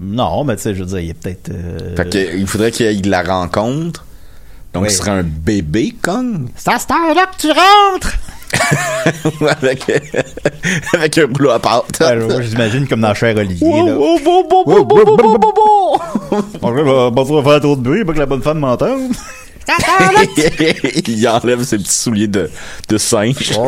[0.00, 1.50] Non, mais tu sais, je veux dire, il y a peut-être...
[1.50, 4.04] euh, Fait que, il faudrait qu'il la rencontre.
[4.72, 4.90] Donc, Oui.
[4.90, 6.48] ce serait un bébé Kong?
[6.54, 8.16] C'est à cette heure-là que tu rentres!
[9.46, 9.98] avec, euh,
[10.92, 12.00] avec un boulot à pâte.
[12.00, 13.68] Ouais, j'imagine comme dans Cher Olivier.
[16.62, 19.12] On va faire trop de bruit pour que la bonne femme m'entende.
[21.06, 22.50] Il enlève ses petits souliers de,
[22.88, 23.52] de singe.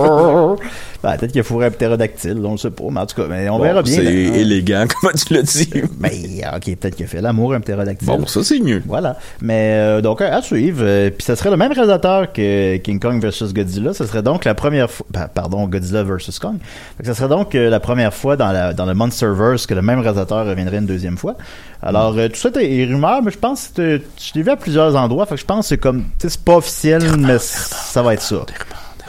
[1.03, 3.27] Ben, peut-être qu'il a fourré un ptérodactyle, on le sait pas, mais en tout cas,
[3.29, 3.95] mais on Bon, verra bien.
[3.97, 5.69] C'est Ben, élégant, comme tu l'as dit.
[5.99, 6.11] Ben,
[6.55, 8.07] ok, peut-être qu'il a fait l'amour un ptérodactyle.
[8.07, 8.83] Bon, ça, c'est mieux.
[8.87, 9.17] Voilà.
[9.41, 10.83] Mais euh, donc à suivre.
[10.83, 13.95] Euh, Puis ça serait le même réalisateur que King Kong versus Godzilla.
[13.95, 15.07] Ce serait donc la première fois.
[15.11, 16.59] ben, pardon, Godzilla versus Kong.
[16.97, 19.75] Fait que ça serait donc euh, la première fois dans, la, dans le Monsterverse que
[19.75, 21.37] le même réalisateur reviendrait une deuxième fois.
[21.83, 24.95] Alors euh, tout ça est, rumeur, mais je pense que je l'ai vu à plusieurs
[24.95, 25.27] endroits.
[25.27, 26.03] Fait que je pense que c'est comme.
[26.03, 28.45] tu sais, C'est pas officiel, mais ça va être ça.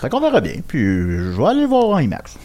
[0.03, 0.55] Fait qu'on verra bien.
[0.67, 2.37] Puis euh, je vais aller voir en IMAX.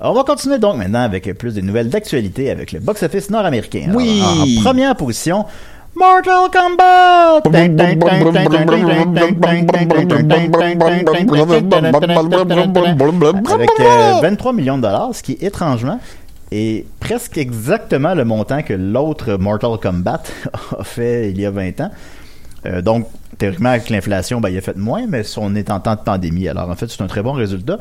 [0.00, 3.92] On va continuer donc maintenant avec plus des nouvelles d'actualité avec le box-office nord-américain.
[3.94, 4.22] Oui.
[4.22, 5.44] En première position,
[5.94, 7.42] Mortal Kombat!
[13.52, 16.00] Avec euh, 23 millions de dollars, ce qui étrangement
[16.50, 20.22] est presque exactement le montant que l'autre Mortal Kombat
[20.78, 21.90] a fait il y a 20 ans.
[22.66, 23.06] Euh, donc,
[23.38, 26.48] théoriquement, avec l'inflation, ben, il a fait moins, mais on est en temps de pandémie.
[26.48, 27.78] Alors, en fait, c'est un très bon résultat.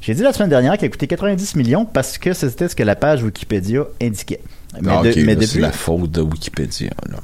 [0.00, 2.82] J'ai dit la semaine dernière qu'il a coûté 90 millions parce que c'était ce que
[2.82, 4.40] la page Wikipédia indiquait.
[4.80, 6.90] Mais, Ah, de- ok, mais là, c'est depuis, la faute de Wikipédia.
[7.08, 7.18] Là.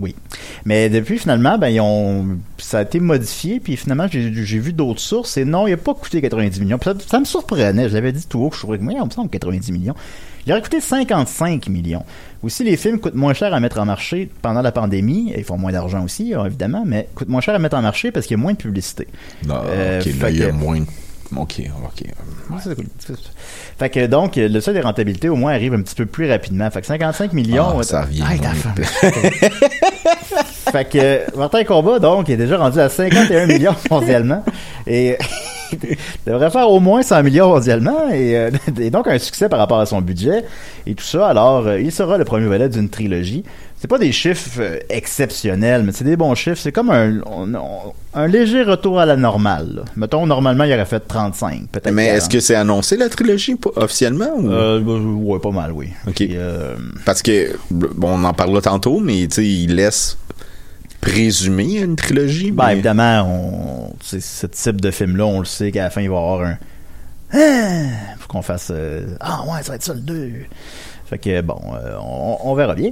[0.00, 0.16] oui.
[0.64, 5.00] Mais depuis, finalement, ben, ils ont, ça a été modifié, puis finalement, j'ai vu d'autres
[5.00, 6.78] sources, et non, il n'a pas coûté 90 millions.
[6.82, 9.04] Ça, ça me surprenait, je l'avais dit tout haut, que je trouvais que, moi, on
[9.06, 9.94] me semble 90 millions.
[10.46, 12.04] Il aurait coûté 55 millions.
[12.44, 15.44] Aussi, les films coûtent moins cher à mettre en marché pendant la pandémie, et ils
[15.44, 18.26] font moins d'argent aussi, hein, évidemment, mais coûtent moins cher à mettre en marché parce
[18.26, 19.08] qu'il y a moins de publicité.
[19.46, 20.80] Non, Euh, ok, là, fait il y a que- moins.
[21.36, 22.02] Ok, ok.
[22.50, 22.84] Ouais, c'est cool.
[23.78, 26.70] Fait que donc, le seuil des rentabilités au moins arrive un petit peu plus rapidement.
[26.70, 27.78] Fait que 55 millions.
[27.80, 28.44] Ah, ça revient vite.
[30.70, 34.44] fait que euh, Martin Combat, donc, est déjà rendu à 51 millions mondialement.
[34.86, 35.16] Et
[36.26, 38.08] devrait faire au moins 100 millions mondialement.
[38.12, 40.44] Et, euh, et donc, un succès par rapport à son budget
[40.86, 41.28] et tout ça.
[41.28, 43.44] Alors, euh, il sera le premier volet d'une trilogie.
[43.76, 46.56] C'est pas des chiffres euh, exceptionnels, mais c'est des bons chiffres.
[46.58, 49.72] C'est comme un, on- on- un léger retour à la normale.
[49.76, 49.82] là.
[49.96, 51.90] Mettons, normalement, il aurait fait 35, peut-être.
[51.92, 52.16] Mais 40.
[52.18, 54.50] est-ce que c'est annoncé la trilogie officiellement ou...
[54.50, 55.88] Euh, bah, ouais, pas mal, oui.
[56.08, 56.22] Ok.
[57.04, 60.16] Parce que bon, on en parlera tantôt, mais tu sais, il laisse
[61.04, 62.50] présumer une trilogie.
[62.50, 66.00] ben, mais- évidemment, on, c'est ce type de film-là, on le sait qu'à la fin,
[66.00, 66.58] il va y avoir un.
[67.32, 68.16] Ah!
[68.18, 68.68] Faut qu'on fasse.
[68.70, 70.30] euh, ah, ouais, ça va être ça le 2.
[71.06, 72.90] Fait que, bon, euh, on, on verra bien.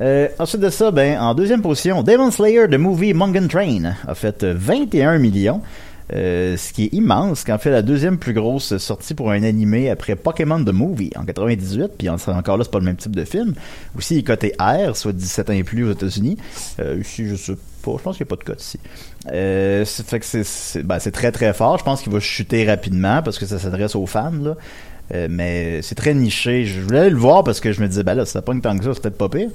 [0.00, 4.14] Euh, ensuite de ça, ben, en deuxième position, Demon Slayer, The Movie Mungan Train, a
[4.14, 5.60] fait euh, 21 millions.
[6.12, 9.88] Euh, ce qui est immense, qu'en fait la deuxième plus grosse sortie pour un animé
[9.88, 13.16] après Pokémon The Movie en 98, puis en- encore là c'est pas le même type
[13.16, 13.54] de film.
[13.96, 16.36] Aussi il est coté R, soit 17 ans et plus aux États-Unis.
[16.80, 18.78] Euh, ici je sais pas, je pense qu'il n'y a pas de cote ici.
[19.32, 19.84] Euh,
[20.84, 21.78] ben, c'est très très fort.
[21.78, 24.56] Je pense qu'il va chuter rapidement parce que ça s'adresse aux fans
[25.30, 26.64] mais c'est très niché.
[26.64, 28.84] Je voulais le voir parce que je me disais, ben là, ça pas tant que
[28.84, 29.50] ça, c'est peut-être pas pire.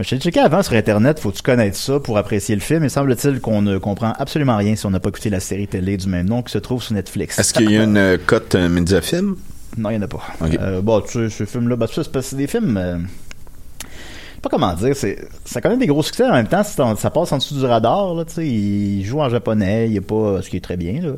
[0.00, 2.84] Je t'ai checké avant sur Internet, faut-tu connaître ça pour apprécier le film?
[2.84, 5.96] Et semble-t-il qu'on ne comprend absolument rien si on n'a pas écouté la série télé
[5.96, 7.36] du même nom qui se trouve sur Netflix.
[7.36, 9.34] Est-ce qu'il y a une euh, cote euh, Mediafilm?
[9.76, 10.22] Non, il n'y en a pas.
[10.40, 10.56] Ok.
[10.60, 12.76] Euh, bon, tu sais, ce film-là, ben, c'est parce que des films.
[12.76, 12.98] euh,
[14.40, 17.38] pas comment dire, c'est, ça connaît des gros succès en même temps, ça passe en
[17.38, 20.58] dessous du radar, là, tu sais, il joue en japonais, il a pas, ce qui
[20.58, 21.10] est très bien, là.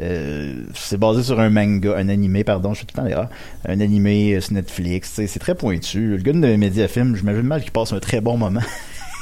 [0.00, 3.28] Euh, c'est basé sur un manga, un animé, pardon, je fais tout le temps l'erreur.
[3.66, 6.16] Un animé euh, sur Netflix, c'est très pointu.
[6.16, 8.60] Le gars de Mediafilm, j'imagine mal qu'il passe un très bon moment.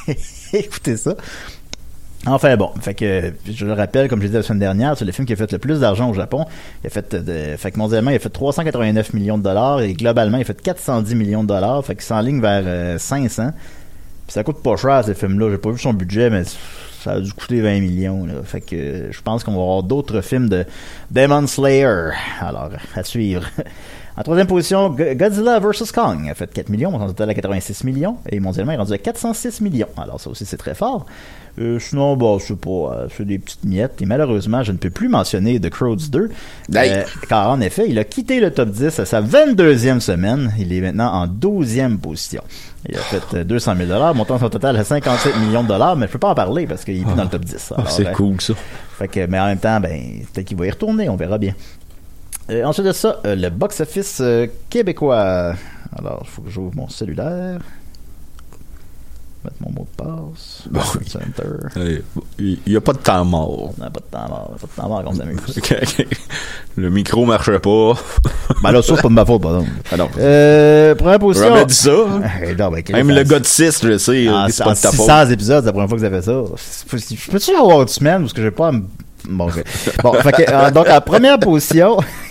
[0.53, 1.15] Écoutez ça.
[2.25, 5.05] Enfin bon, fait que je le rappelle, comme je l'ai dit la semaine dernière, c'est
[5.05, 6.45] le film qui a fait le plus d'argent au Japon.
[6.83, 9.93] Il a fait, de, fait que mondialement, il a fait 389 millions de dollars et
[9.93, 11.85] globalement, il a fait 410 millions de dollars.
[11.85, 13.51] Fait qu'il s'enligne vers euh, 500.
[13.51, 15.51] Puis ça coûte pas cher ce film-là.
[15.51, 16.43] J'ai pas vu son budget, mais
[17.03, 18.25] ça a dû coûter 20 millions.
[18.25, 18.33] Là.
[18.43, 20.65] Fait que je pense qu'on va avoir d'autres films de
[21.11, 22.09] Demon Slayer.
[22.41, 23.43] Alors, à suivre.
[24.19, 25.91] En troisième position, Go- Godzilla vs.
[25.93, 28.93] Kong a fait 4 millions, on total à 86 millions, et mondialement, il est rendu
[28.93, 29.89] à 406 millions.
[29.95, 31.05] Alors ça aussi, c'est très fort.
[31.59, 34.89] Euh, sinon, bon, c'est pas, euh, c'est des petites miettes, et malheureusement, je ne peux
[34.89, 36.31] plus mentionner The Crowds 2,
[36.73, 36.91] Hey.
[36.93, 40.51] euh, car en effet, il a quitté le top 10 à sa 22e semaine.
[40.57, 42.41] Il est maintenant en 12e position.
[42.89, 46.07] Il a fait euh, 200 000 montant son total à 57 millions de dollars, mais
[46.07, 47.73] je peux pas en parler parce qu'il est plus dans le top 10.
[47.75, 48.53] Ah, c'est euh, cool, ça.
[48.97, 51.53] fait que, mais en même temps, ben, peut-être qu'il va y retourner, on verra bien.
[52.49, 55.53] Euh, ensuite de ça, euh, le box-office euh, québécois.
[55.97, 57.59] Alors, il faut que j'ouvre mon cellulaire.
[59.47, 60.63] Mettre mon mot de passe.
[60.69, 60.81] Bon.
[61.07, 61.93] Center.
[62.37, 63.73] Il n'y a pas de temps mort.
[63.77, 64.55] On n'a pas de temps mort.
[64.59, 65.13] Pas de temps mort.
[66.75, 67.93] Le micro marchait pas.
[68.63, 69.65] ben là, ça, c'est pas de ma faute, pardon.
[69.89, 70.09] Ah non.
[70.19, 71.65] Euh, première position.
[71.65, 71.91] Dit ça.
[72.43, 74.27] Eh, non, ben, Même le gars de 6, je le sais.
[74.27, 75.05] En, c'est en pas de ta faute.
[75.05, 76.43] 600 épisodes, c'est la première fois que vous avez ça.
[76.91, 78.81] Je peux-tu avoir une semaine parce que j'ai pas à me...
[79.29, 79.49] Bon,
[80.03, 81.97] bon fait que, euh, donc, en première position,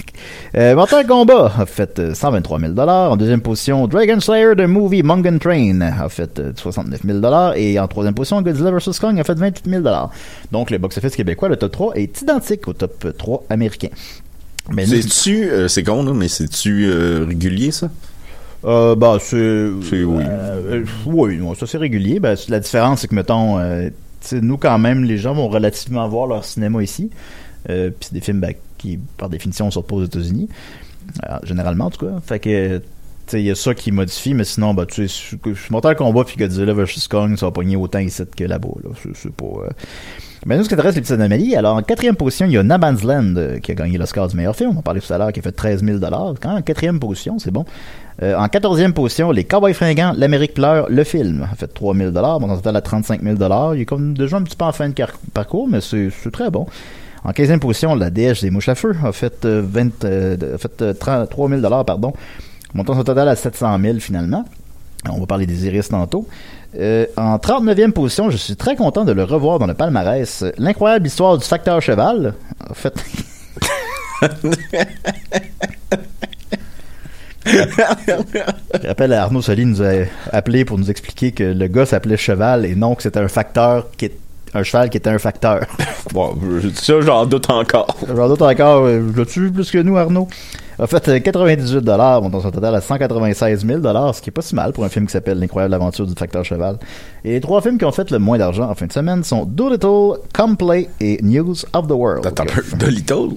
[0.57, 5.03] euh, Mortal Kombat a fait euh, 123 000 En deuxième position, Dragon Slayer The Movie
[5.03, 8.99] Mungan Train a fait euh, 69 000 Et en troisième position, Godzilla vs.
[9.01, 9.85] Kong a fait 28 000
[10.53, 13.89] Donc, le box-office québécois, le top 3, est identique au top 3 américain.
[14.73, 17.91] Mais C'est-tu, euh, c'est con, mais c'est-tu euh, régulier, ça?
[18.65, 19.37] Euh, bah, c'est.
[19.37, 20.23] Oui.
[20.25, 22.19] Euh, euh, oui, non, ça c'est régulier.
[22.19, 23.91] Ben, la différence, c'est que, mettons, euh,
[24.33, 27.11] nous, quand même, les gens vont relativement voir leur cinéma ici.
[27.71, 28.55] Euh, Puis c'est des films ben,
[28.87, 30.49] qui, par définition, sortent pas aux États-Unis.
[31.29, 32.13] Euh, généralement, en tout cas.
[32.25, 32.81] Fait que.
[33.33, 36.25] il y a ça qui modifie, mais sinon, bah, tu sais, sur- sur Mortal Kombat
[36.25, 37.09] puis Godzilla vs.
[37.09, 38.91] Kong, ça va pogner autant ici que là-bas, là.
[39.15, 39.69] C'est- pas, euh,
[40.47, 42.63] mais nous, ce qui intéresse les petites anomalies, alors en quatrième position, il y a
[42.63, 44.71] No Man's Land euh, qui a gagné l'Oscar du meilleur film.
[44.75, 45.99] On en parlait tout à l'heure, qui a fait 13 000
[46.41, 47.65] Quand en quatrième position, c'est bon.
[48.23, 52.39] En quatorzième position, Les Cowboys fringants, L'Amérique pleure, le film a fait 3 000 Bon,
[52.43, 53.37] on total à 35 000
[53.75, 54.95] Il est comme déjà un petit peu en fin de
[55.35, 56.67] parcours, mais c'est très bon.
[57.27, 60.59] En 15e position, La Déesse des mouches à feu a fait, euh, 20, euh, a
[60.59, 62.13] fait euh, 33 000 pardon.
[62.73, 64.45] Montant son total à 700 000 finalement.
[65.11, 66.29] On va parler des iris tantôt.
[66.79, 70.45] Euh, en 39e position, je suis très content de le revoir dans le palmarès.
[70.57, 72.35] L'incroyable histoire du facteur cheval.
[72.71, 72.95] En fait.
[78.83, 82.67] Je rappelle, Arnaud Soli nous a appelé pour nous expliquer que le gars s'appelait Cheval
[82.67, 84.19] et non que c'était un facteur qui est
[84.57, 85.67] un cheval qui était un facteur.
[86.13, 87.89] Bon, je ça, j'en doute encore.
[88.15, 90.29] J'en doute encore, euh, l'as-tu vu plus que nous, Arnaud?
[90.79, 93.81] A fait euh, 98 dollars, montant son total à 196 000
[94.13, 96.45] ce qui est pas si mal pour un film qui s'appelle L'incroyable aventure du facteur
[96.45, 96.79] cheval.
[97.25, 99.45] Et les trois films qui ont fait le moins d'argent en fin de semaine sont
[99.47, 102.27] Doolittle, Complay et News of the World.
[102.27, 102.63] Attends un peu.
[102.77, 103.37] De Little?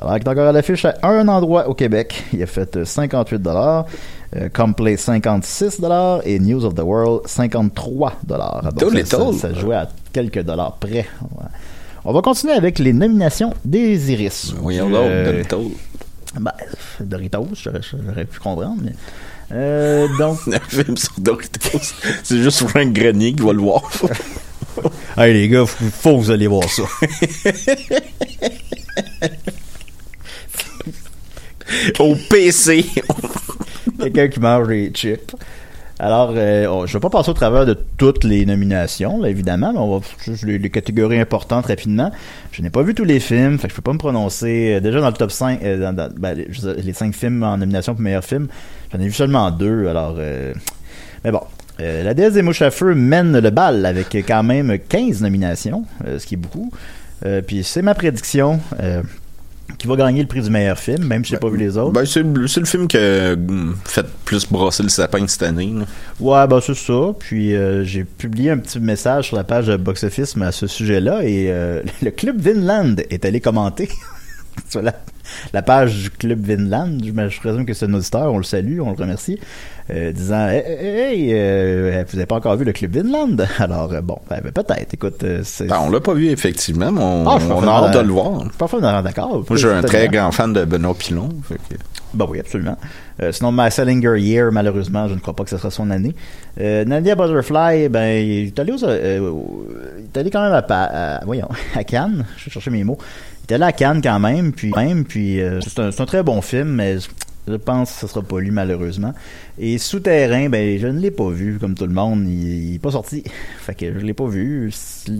[0.00, 2.24] Alors, il est encore à l'affiche à un endroit au Québec.
[2.32, 3.86] Il a fait euh, 58 dollars,
[4.52, 8.70] Complay 56 dollars et News of the World 53 dollars.
[9.04, 11.06] Ça, ça, jouait à quelques dollars près.
[11.22, 11.46] Ouais.
[12.06, 14.52] On va continuer avec les nominations des Iris.
[14.62, 15.70] Euh, Little.
[16.38, 16.52] ben,
[17.00, 18.92] Doritos, j'aurais j'aurais pu comprendre, mais...
[19.52, 20.38] Euh, donc...
[20.52, 21.78] Un film sur Doritos.
[22.22, 23.90] C'est juste Frank Grenier qui va le voir.
[25.16, 26.82] hey les gars, faut, faut que vous allez voir ça.
[32.00, 32.84] Au PC.
[33.98, 35.34] Quelqu'un qui mange des chips.
[35.98, 39.78] Alors, euh, oh, je vais pas passer au travers de toutes les nominations, évidemment, mais
[39.78, 42.10] on va juste les, catégories importantes rapidement.
[42.50, 44.74] Je n'ai pas vu tous les films, fait que je peux pas me prononcer.
[44.74, 46.48] Euh, Déjà dans le top 5, euh, ben, les,
[46.82, 48.48] les 5 films en nomination pour meilleur film,
[48.92, 50.16] j'en ai vu seulement deux, alors...
[50.16, 51.40] mais bon.
[51.78, 56.24] La déesse des mouches à feu mène le bal avec quand même 15 nominations, ce
[56.24, 56.70] qui est beaucoup.
[57.48, 58.60] Puis c'est ma prédiction
[59.78, 61.92] qui va gagner le prix du meilleur film, même si j'ai pas vu les autres.
[61.92, 65.42] Ben, c'est le c'est le film qui a hum, fait plus brasser le sapin cette
[65.42, 65.72] année.
[65.74, 65.84] là.
[66.20, 67.12] Ouais, bah c'est ça.
[67.18, 70.66] Puis euh, j'ai publié un petit message sur la page de Box Office à ce
[70.66, 73.88] sujet-là et euh, le club Vinland est allé commenter.
[74.68, 74.92] sur la,
[75.52, 76.98] la page du Club Vinland.
[77.04, 79.38] Je, je présume que c'est un auditeur, on le salue, on le remercie,
[79.90, 83.46] euh, disant Hey, hey, hey, euh, vous n'avez pas encore vu le Club Vinland?
[83.58, 84.94] Alors, euh, bon, ben, ben, peut-être.
[84.94, 85.24] Écoute.
[85.24, 88.40] Ben, on l'a pas vu, effectivement, mais on, Ah, on a hâte de le voir.
[88.44, 89.30] Je suis parfaitement d'accord.
[89.36, 91.28] Moi, je suis un très grand fan de Benoît Pilon.
[91.48, 91.80] fait que-
[92.14, 92.76] Ben oui, absolument.
[93.22, 96.14] Euh, sinon, My Salinger Year, malheureusement, je ne crois pas que ce sera son année.
[96.60, 99.30] Euh, Nadia Butterfly, ben, il est allé, aux- euh,
[99.98, 100.58] il est allé quand même à,
[101.18, 102.24] à- voyons, à Cannes.
[102.36, 102.98] Je vais chercher mes mots.
[103.48, 106.06] Il est allé à Cannes quand même, puis même, puis euh, c'est un, c'est un
[106.06, 107.08] très bon film, mais je-
[107.56, 109.12] pense que ce sera pas lui malheureusement.
[109.58, 112.24] Et Souterrain, ben, je ne l'ai pas vu comme tout le monde.
[112.26, 113.22] Il, il est pas sorti,
[113.60, 114.70] fait que je l'ai pas vu.
[114.72, 115.12] C'est-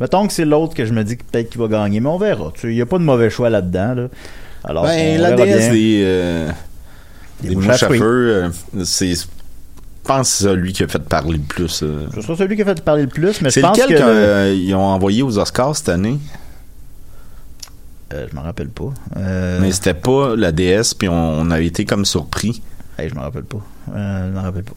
[0.00, 2.18] Mettons que c'est l'autre que je me dis que peut-être qu'il va gagner, mais on
[2.18, 2.52] verra.
[2.64, 3.94] Il n'y a pas de mauvais choix là-dedans.
[3.94, 4.08] Là.
[4.62, 6.50] Alors, ben, la déesse des, euh,
[7.40, 9.24] Des des mouches mouches à feu, euh, c'est, je
[10.04, 11.80] pense que c'est celui qui a fait parler le plus.
[11.82, 12.06] euh.
[12.14, 14.02] Ce sera celui qui a fait parler le plus, mais je C'est pense lequel que...
[14.04, 16.18] le- qu'ils ont envoyé aux Oscars cette année?
[18.14, 18.92] Euh, je m'en rappelle pas.
[19.16, 19.58] Euh...
[19.60, 22.62] Mais c'était pas la déesse, puis on, on a été comme surpris.
[22.98, 23.60] hey, je m'en rappelle pas.
[23.94, 24.74] Euh, je m'en rappelle pas.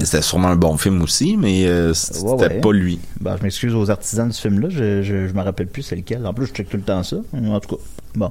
[0.00, 2.60] C'était sûrement un bon film aussi, mais euh, c'était Ouais, ouais.
[2.60, 2.98] pas lui.
[3.20, 4.68] ben, je m'excuse aux artisans de ce film-là.
[4.70, 6.26] Je, je, je me rappelle plus c'est lequel.
[6.26, 7.16] En plus, je check tout le temps ça.
[7.32, 7.82] En tout cas,
[8.16, 8.30] bon.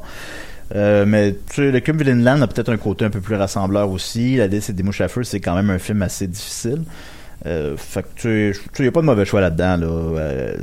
[0.76, 3.90] Euh, mais tu sais, le Club Vinland a peut-être un côté un peu plus rassembleur
[3.92, 4.36] aussi.
[4.38, 6.82] La déesse des mouches à feu, c'est quand même un film assez difficile.
[7.48, 9.78] Euh, fait que tu sais, il n'y a pas de mauvais choix là-dedans.
[9.78, 9.88] Là.
[9.88, 10.54] Euh,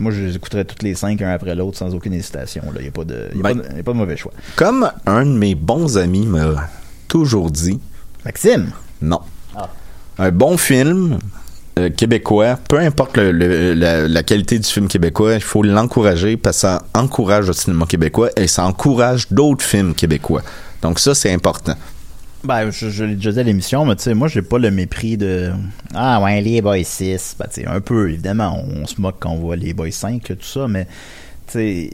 [0.00, 2.62] moi, je les écouterais toutes les cinq, un après l'autre, sans aucune hésitation.
[2.76, 4.16] Il n'y a, pas de- y a, Ben- pas de- y a pas de mauvais
[4.16, 4.32] choix.
[4.56, 6.68] Comme un de mes bons amis m'a
[7.08, 7.78] toujours dit,
[8.24, 8.70] Maxime!
[9.02, 9.20] non.
[9.56, 9.68] Ah.
[10.18, 11.18] Un bon film
[11.78, 16.36] euh, québécois, peu importe le- le- la, la qualité du film québécois, il faut l'encourager
[16.36, 20.42] parce que ça encourage le cinéma québécois et ça encourage d'autres films québécois.
[20.82, 21.74] Donc ça, c'est important.
[22.44, 24.70] Ben, je, je l'ai déjà dit à l'émission, mais tu sais, moi, j'ai pas le
[24.70, 25.52] mépris de.
[25.94, 27.36] Ah, ouais, les Boys 6.
[27.38, 30.28] Ben, tu sais, un peu, évidemment, on, se moque quand on voit les Boys 5,
[30.28, 30.86] là, tout ça, mais,
[31.46, 31.90] tu sais,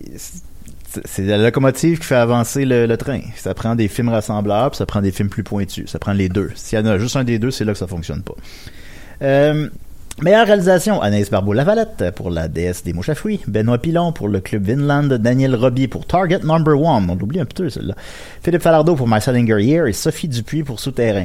[1.05, 3.21] c'est la locomotive qui fait avancer le, le train.
[3.37, 5.91] Ça prend des films rassembleurs, puis ça prend des films plus pointus.
[5.91, 6.51] Ça prend les deux.
[6.55, 8.35] S'il y en a juste un des deux, c'est là que ça fonctionne pas.
[9.21, 9.69] Euh,
[10.23, 14.41] meilleure réalisation, Anaïs Barbeau-Lavalette pour la déesse des mouches à fruits, Benoît Pilon pour le
[14.41, 17.95] club Vinland, Daniel Roby pour Target Number One, on l'oublie un peu celle-là,
[18.43, 21.25] Philippe Falardeau pour My Salinger Year et Sophie Dupuis pour Souterrain.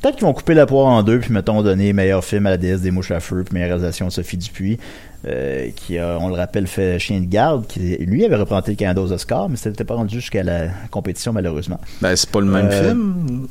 [0.00, 2.56] Peut-être qu'ils vont couper la poire en deux, puis mettons donner meilleur film à la
[2.56, 4.78] déesse des mouches à feu, puis meilleure réalisation à Sophie Dupuis,
[5.26, 8.76] euh, qui a, on le rappelle, fait Chien de garde, qui lui avait représenté le
[8.76, 11.80] Canada aux Oscars, mais c'était pas rendu jusqu'à la compétition malheureusement.
[12.00, 13.48] Ben, c'est pas le même Euh, film.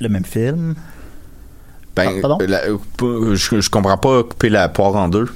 [0.00, 0.74] Le même film.
[1.94, 2.38] Ben, Ah, pardon?
[2.46, 5.26] la- euh, je, je comprends pas couper la poire en deux.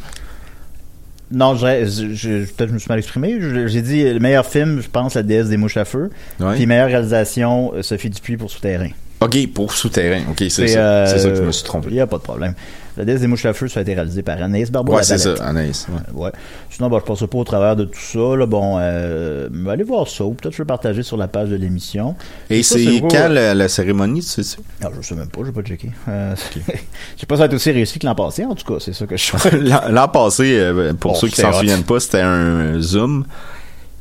[1.30, 3.36] Non, je, je- je- peut-être que je me suis mal exprimé.
[3.66, 6.10] J'ai dit le meilleur film, je pense, La déesse des mouches à feu.
[6.40, 6.54] Ouais.
[6.54, 8.90] Puis meilleure réalisation, euh, Sophie Dupuis pour Souterrain.
[9.20, 10.22] Ok, pour souterrain.
[10.30, 10.78] Ok, c'est ça.
[10.78, 11.88] euh, C'est ça que je me suis trompé.
[11.90, 12.54] Il n'y a pas de problème.
[12.98, 14.94] La déesse des mouches à feu, ça a été réalisé par Anaïs Barbeau.
[14.94, 15.86] Ouais, c'est ça, Anaïs.
[16.14, 16.24] ouais.
[16.24, 16.30] Ouais.
[16.70, 18.36] Sinon, bon, je passe pas au travers de tout ça.
[18.36, 18.46] Là.
[18.46, 20.24] Bon, euh, mais allez voir ça.
[20.24, 22.14] Peut-être que je vais partager sur la page de l'émission.
[22.48, 24.56] Et c'est quand la, la cérémonie, tu sais?
[24.82, 25.90] Ah, je sais même pas, je vais pas checker.
[26.08, 28.64] Euh, je sais pas si ça va être aussi réussi que l'an passé, en tout
[28.70, 31.82] cas, c'est ça que je L'an l'an passé, euh, pour Bon, ceux qui s'en souviennent
[31.84, 33.26] pas, c'était un Zoom.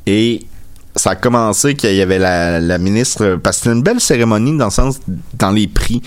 [0.06, 0.46] Et
[0.96, 3.38] ça a commencé qu'il y avait la, la ministre...
[3.42, 4.98] Parce que c'était une belle cérémonie dans le sens...
[5.38, 6.02] Dans les prix.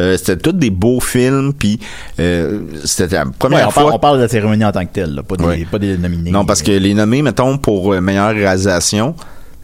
[0.00, 1.78] Euh, c'était tous des beaux films, puis
[2.18, 3.82] euh, c'était la première Ouais, on, fois...
[3.84, 5.66] parle, on parle de la cérémonie en tant que telle, là, pas, des, Ouais.
[5.70, 6.32] pas des nominés.
[6.32, 9.14] Non, parce que les nommés, mettons, pour euh, meilleure réalisation,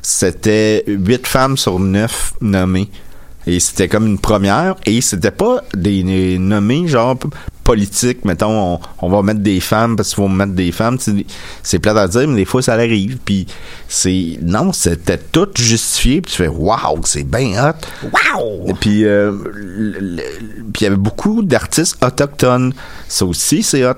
[0.02, 2.88] c'était huit femmes sur neuf nommées.
[3.50, 4.76] Et c'était comme une première.
[4.86, 7.26] Et c'était pas des, des nommés genre p-
[7.64, 10.98] politiques, mettons, on, on va mettre des femmes parce qu'il faut mettre des femmes.
[11.62, 13.18] C'est plate à dire, mais des fois ça arrive.
[13.24, 13.46] Puis
[13.88, 14.38] c'est.
[14.42, 16.20] Non, c'était tout justifié.
[16.20, 18.08] Puis tu fais Waouh, c'est bien hot.
[18.12, 18.68] Wow!
[18.68, 19.32] Et puis euh,
[20.72, 22.72] puis il y avait beaucoup d'artistes autochtones.
[23.08, 23.94] Ça aussi, c'est hot.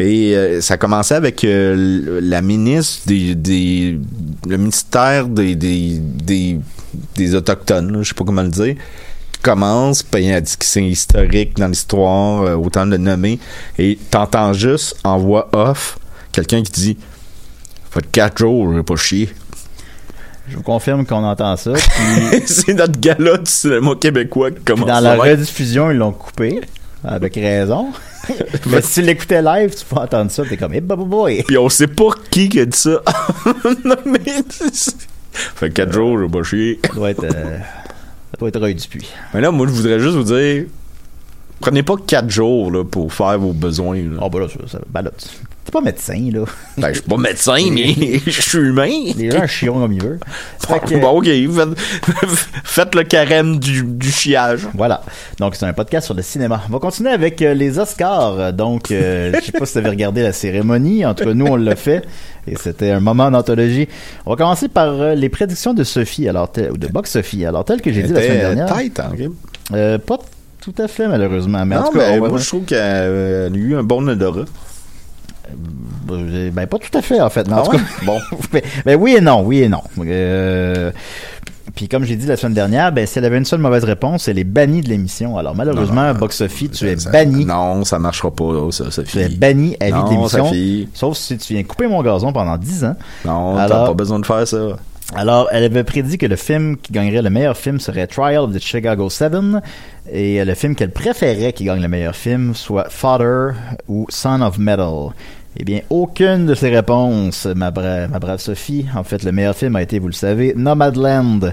[0.00, 3.98] Et euh, ça commençait avec euh, la ministre des, des
[4.46, 6.60] le ministère des des, des,
[7.14, 8.74] des autochtones, je sais pas comment le dire,
[9.32, 13.38] qui commence, puis que c'est historique dans l'histoire, euh, autant de le nommer,
[13.78, 15.98] et t'entends juste en voix off
[16.32, 16.96] quelqu'un qui dit
[17.90, 19.28] fait quatre jours, j'ai pas chier.
[20.48, 21.72] Je vous confirme qu'on entend ça.
[22.30, 24.86] Puis, c'est notre gala du cinéma québécois qui puis commence.
[24.86, 26.60] dans la rediffusion, ils l'ont coupé.
[27.04, 27.92] Avec raison.
[28.66, 31.44] Mais si tu l'écoutais live, tu peux entendre ça, t'es comme, hey, boy.
[31.46, 33.00] Puis on sait pas qui qui a dit ça.
[33.84, 34.42] Non, mais
[35.32, 36.80] fait quatre jours, j'ai pas chier.
[36.86, 39.08] Ça doit être, euh, ça doit être Roy Dupuis.
[39.34, 40.64] Mais là, moi, je voudrais juste vous dire,
[41.60, 43.96] prenez pas quatre jours là, pour faire vos besoins.
[43.96, 44.18] là.
[44.22, 45.28] Oh, bah là, ça, ça- tu
[45.68, 46.44] T'es pas médecin, là.
[46.78, 48.88] Ben, je suis pas médecin, mais je suis humain.
[49.18, 50.18] Les gens chient comme ils veulent.
[50.66, 51.28] Fait que- Bon, ok,
[52.64, 54.66] faites, le carême du, du chiage.
[54.74, 55.02] Voilà.
[55.38, 56.62] Donc, c'est un podcast sur le cinéma.
[56.68, 58.38] On va continuer avec euh, les Oscars.
[58.40, 61.04] Euh, Donc, euh, je sais pas si tu avais regardé la cérémonie.
[61.04, 62.02] Entre nous, on l'a fait.
[62.46, 63.88] Et c'était un moment d'anthologie.
[64.24, 67.44] On va commencer par euh, les prédictions de Sophie, alors tel- ou de Box Sophie.
[67.44, 68.74] Alors, tel que j'ai dit la semaine Était dernière.
[68.74, 69.12] tête, hein.
[69.74, 70.18] Euh, pas
[70.62, 71.64] tout à fait, malheureusement.
[71.66, 74.44] Mais en non, tout cas, mais moi, je trouve qu'elle a eu un bon odorat.
[76.10, 77.46] Euh, Ben, pas tout à fait, en fait.
[77.48, 77.78] Mais en Ah tout ouais?
[77.78, 78.18] cas, bon.
[78.52, 79.82] ben, ben oui et non, oui et non.
[79.98, 80.90] Euh,
[81.74, 84.26] puis comme j'ai dit la semaine dernière, ben, si elle avait une seule mauvaise réponse,
[84.26, 85.36] elle est bannie de l'émission.
[85.38, 87.44] Alors malheureusement, Non, non, Box Sophie, tu es Ça- banni.
[87.44, 89.10] Non, ça marchera pas, ça, Sophie.
[89.12, 90.50] Tu es banni à vie de Non, l'émission.
[90.94, 92.96] Sauf si tu viens couper mon gazon pendant 10 ans.
[93.24, 94.76] Non, t'as pas besoin de faire ça.
[95.14, 98.52] Alors, elle avait prédit que le film qui gagnerait le meilleur film serait Trial of
[98.52, 99.32] the Chicago 7
[100.12, 103.52] et le film qu'elle préférait qui gagne le meilleur film soit Father
[103.88, 105.10] ou Son of Metal.
[105.60, 108.86] Eh bien, aucune de ces réponses, ma, bra- ma brave Sophie.
[108.94, 111.52] En fait, le meilleur film a été, vous le savez, Nomadland.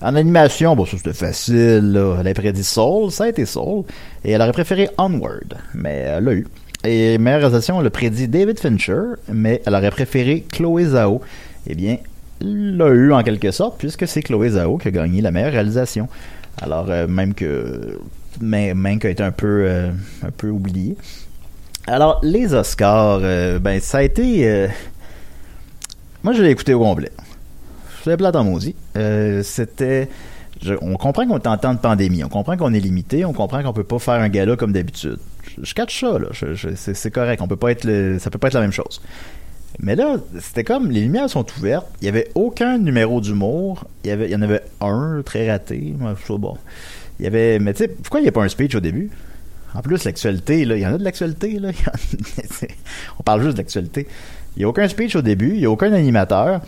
[0.00, 2.16] En animation, bon, ça c'était facile, là.
[2.20, 3.84] Elle a prédit Soul, ça a été Soul.
[4.24, 6.46] Et elle aurait préféré Onward, mais elle l'a eu.
[6.84, 9.00] Et meilleure réalisation, elle a prédit David Fincher,
[9.32, 11.20] mais elle aurait préféré Chloé Zhao.
[11.68, 11.98] Eh bien,
[12.40, 16.08] l'a eu en quelque sorte, puisque c'est Chloé Zhao qui a gagné la meilleure réalisation.
[16.60, 17.98] Alors, euh, même que
[18.40, 19.90] Mank a été un peu, euh,
[20.24, 20.96] un peu oublié.
[21.90, 24.46] Alors, les Oscars, euh, ben, ça a été.
[24.48, 24.68] euh,
[26.22, 27.10] Moi, je l'ai écouté au complet.
[28.04, 28.74] C'est plate en maudit.
[28.96, 30.08] Euh, C'était.
[30.62, 32.22] je- on comprend qu'on est en temps de pandémie.
[32.24, 33.24] On comprend qu'on est limité.
[33.24, 35.18] On comprend qu'on peut pas faire un gala comme d'habitude.
[35.56, 36.28] Je, je catch ça, là.
[36.32, 37.40] Je- je- c'est correct.
[37.40, 39.00] On peut pas être le- ça peut pas être la même chose.
[39.80, 41.86] Mais là, c'était comme les lumières sont ouvertes.
[42.02, 43.84] Il y avait aucun numéro d'humour.
[44.04, 45.94] Il y en avait un très raté.
[46.16, 46.58] Je.
[47.20, 49.10] Il y avait, mais tu sais, pourquoi il n'y a pas un speech au début?
[49.74, 51.70] En plus, l'actualité, il y en a de l'actualité là.
[53.18, 54.06] On parle juste de l'actualité.
[54.56, 55.50] Il n'y a aucun speech au début.
[55.54, 56.60] Il n'y a aucun animateur.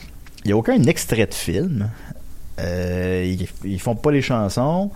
[0.45, 1.89] Il n'y a aucun extrait de film.
[2.61, 4.91] Euh, ils, ils font pas les chansons.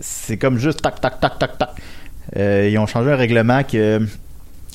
[0.00, 1.70] C'est comme juste tac tac tac tac tac.
[2.36, 4.00] Euh, ils ont changé un règlement que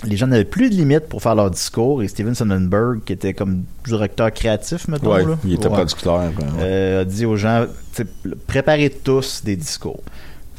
[0.05, 3.33] les gens n'avaient plus de limites pour faire leur discours et Steven Sonnenberg, qui était
[3.33, 5.73] comme directeur créatif, mettons, Ouais, là, il était Ouais.
[5.73, 6.19] producteur.
[6.19, 6.31] ouais.
[6.59, 7.65] Euh, a dit aux gens,
[8.47, 9.99] préparez tous des discours.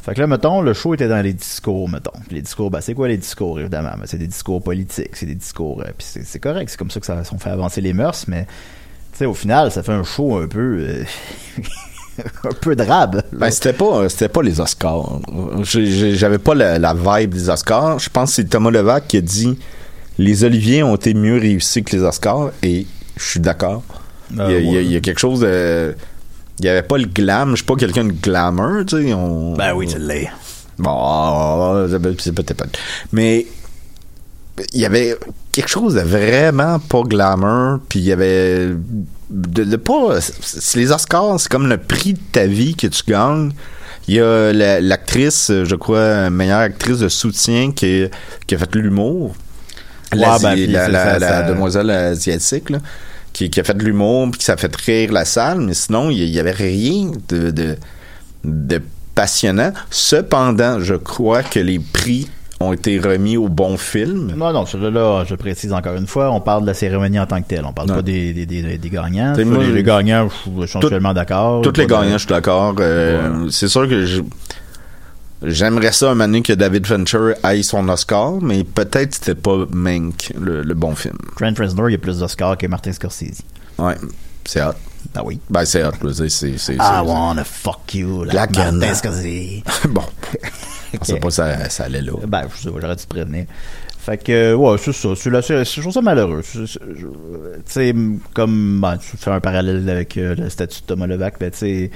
[0.01, 2.11] Fait que là, mettons, le show était dans les discours, mettons.
[2.27, 3.91] Puis les discours, ben, c'est quoi les discours, évidemment?
[3.97, 5.81] Ben, c'est des discours politiques, c'est des discours...
[5.81, 8.45] euh, puis c'est, correct, c'est comme ça que ça on fait avancer les mœurs, mais,
[9.11, 10.77] tu sais, au final, ça fait un show un peu...
[10.79, 11.03] euh,
[12.43, 13.21] un peu drabe.
[13.31, 15.19] Ben, c'était pas, c'était pas les Oscars.
[15.63, 17.99] J'avais pas la, la vibe des Oscars.
[17.99, 19.57] Je pense que c'est Thomas Levac qui a dit
[20.17, 22.85] les Oliviers ont été mieux réussis que les Oscars et
[23.17, 23.83] je suis d'accord.
[24.37, 24.85] Ah, il, ouais.
[24.85, 25.95] il y a quelque chose de.
[26.61, 27.51] Il y avait pas le glam.
[27.51, 29.13] Je suis pas quelqu'un de glamour, tu sais.
[29.13, 30.29] On, Ben oui, tu l'es.
[30.77, 31.85] Bon, ah,
[32.19, 32.65] c'est peut-être pas.
[33.11, 33.47] Mais
[34.73, 35.17] il y avait
[35.51, 38.67] quelque chose de vraiment pas glamour, puis il y avait
[39.29, 40.19] de, de pas.
[40.21, 43.51] C'est les Oscars, c'est comme le prix de ta vie que tu gagnes.
[44.07, 48.05] Il y a la- l'actrice, je crois, meilleure actrice de soutien qui,
[48.47, 49.35] qui a fait l'humour.
[50.13, 50.87] Ouais, ben, la,
[51.19, 52.79] la- demoiselle asiatique, là,
[53.45, 55.73] qui, qui a fait de l'humour, puis qui ça a fait rire la salle, mais
[55.73, 57.75] sinon, il y- il y avait rien de, de,
[58.43, 58.81] de
[59.15, 59.71] passionnant.
[59.89, 62.27] Cependant, je crois que les prix
[62.59, 64.33] ont été remis au bon film.
[64.37, 67.25] Non, non, celui là, je précise encore une fois, on parle de la cérémonie en
[67.25, 67.65] tant que telle.
[67.65, 69.33] On parle pas des, des, des, des gagnants.
[69.45, 71.61] Moi, les, gagnants, je suis essentiellement d'accord.
[71.63, 72.75] Tous les de- gagnants, je suis d'accord.
[72.79, 74.21] Euh, C'est sûr que je-
[75.43, 79.65] j'aimerais ça un moment donné que David Fincher aille son Oscar, mais peut-être c'était pas
[79.71, 81.17] Mank, le, le bon film.
[81.37, 83.41] Trent Reznor, il y a plus d'Oscars que Martin Scorsese.
[83.77, 83.95] Ouais,
[84.45, 84.73] c'est hot.
[85.15, 85.39] Ah oui.
[85.49, 86.57] Ben, c'est hot, je c'est...
[86.57, 88.93] c'est- I wanna fuck you, La like Martin gagne.
[88.93, 89.63] Scorsese.
[89.89, 90.03] bon.
[90.93, 92.11] Je sais pas si ça, ça allait là.
[92.27, 93.45] Ben, je sais pas, j'aurais dû te prévenir.
[93.97, 95.09] Fait que, ouais, c'est ça.
[95.15, 96.41] C'est la- c'est- je trouve ça malheureux.
[96.43, 96.67] Tu
[97.65, 97.95] sais,
[98.33, 101.57] comme, ben, tu fais un parallèle avec euh, le statut de Thomas Levac, ben, tu
[101.59, 101.91] sais,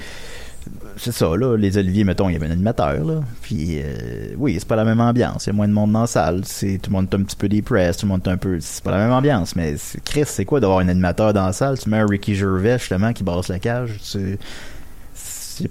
[0.96, 1.56] c'est ça, là.
[1.56, 3.20] Les Oliviers, mettons, il y avait un animateur, là.
[3.42, 5.46] Puis, euh, oui, c'est pas la même ambiance.
[5.46, 6.42] Il y a moins de monde dans la salle.
[6.44, 8.58] C'est, tout le monde est un petit peu depressed, tout le monde est un peu.
[8.60, 11.78] C'est pas la même ambiance, mais Chris, c'est quoi d'avoir un animateur dans la salle?
[11.78, 13.98] Tu mets un Ricky Gervais, justement, qui brasse la cage.
[14.02, 14.38] C'est.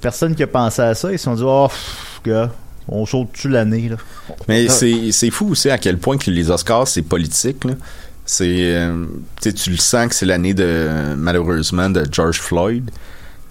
[0.01, 1.11] Personne qui a pensé à ça.
[1.11, 1.67] Ils se sont dit, oh,
[2.25, 2.51] gars,
[2.87, 3.97] on saute dessus l'année, là?
[4.47, 7.63] Mais c'est fou aussi à quel point que les Oscars, c'est politique.
[7.63, 7.73] là.
[8.25, 9.05] C'est, euh,
[9.39, 12.89] tu le sens que c'est l'année de, malheureusement, de George Floyd,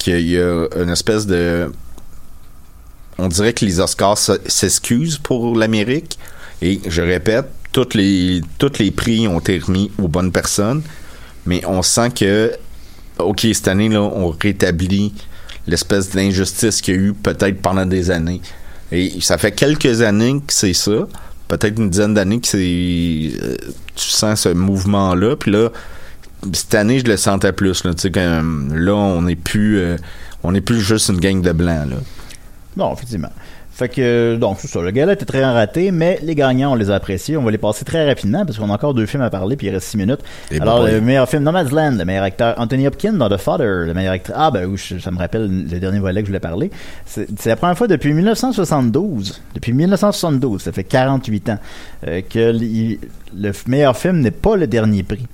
[0.05, 1.73] qu'il y a une espèce de...
[3.17, 6.19] On dirait que les Oscars s'excusent pour l'Amérique.
[6.61, 10.83] Et je répète, toutes les, tous les prix ont été remis aux bonnes personnes.
[11.47, 12.53] Mais on sent que,
[13.19, 15.15] OK, cette année, là, on rétablit
[15.67, 18.43] l'espèce d'injustice qu'il y a eu peut-être pendant des années.
[18.93, 21.07] Et ça fait quelques années que c'est ça.
[21.49, 22.59] peut-être une dizaine d'années que c'est
[23.43, 23.57] euh,
[23.95, 25.71] tu sens ce mouvement là puis là
[26.53, 28.43] cette année je le sentais plus là quand
[28.73, 29.97] là on n'est plus euh,
[30.43, 31.97] on plus juste une gang de blancs là
[32.77, 33.31] Non, effectivement.
[33.75, 34.81] Fait que, donc, c'est ça.
[34.81, 37.37] Le gala était très raté, mais les gagnants, on les a appréciés.
[37.37, 39.67] On va les passer très rapidement parce qu'on a encore deux films à parler, puis
[39.67, 40.21] il reste six minutes.
[40.53, 43.85] Et Alors, bon, le meilleur film, Nomadland, le meilleur acteur, Anthony Hopkins dans The Father,
[43.85, 44.37] le meilleur acteur.
[44.39, 46.71] Ah, ben oui, ça me rappelle le dernier volet que je voulais parler.
[47.05, 49.43] C'est la première fois depuis 1972.
[49.57, 51.59] Depuis 1972, ça fait 48 ans,
[52.07, 52.57] euh, que
[53.37, 55.27] le meilleur film n'est pas le dernier prix.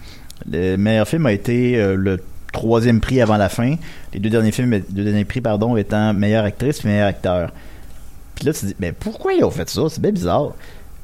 [0.50, 2.20] Le meilleur film a été euh, le
[2.52, 3.76] troisième prix avant la fin.
[4.12, 7.52] Les deux derniers films, deux derniers prix, pardon, étant meilleure actrice et meilleur acteur.
[8.34, 9.82] Puis là, tu te dis, mais pourquoi ils ont fait ça?
[9.88, 10.52] C'est bien bizarre.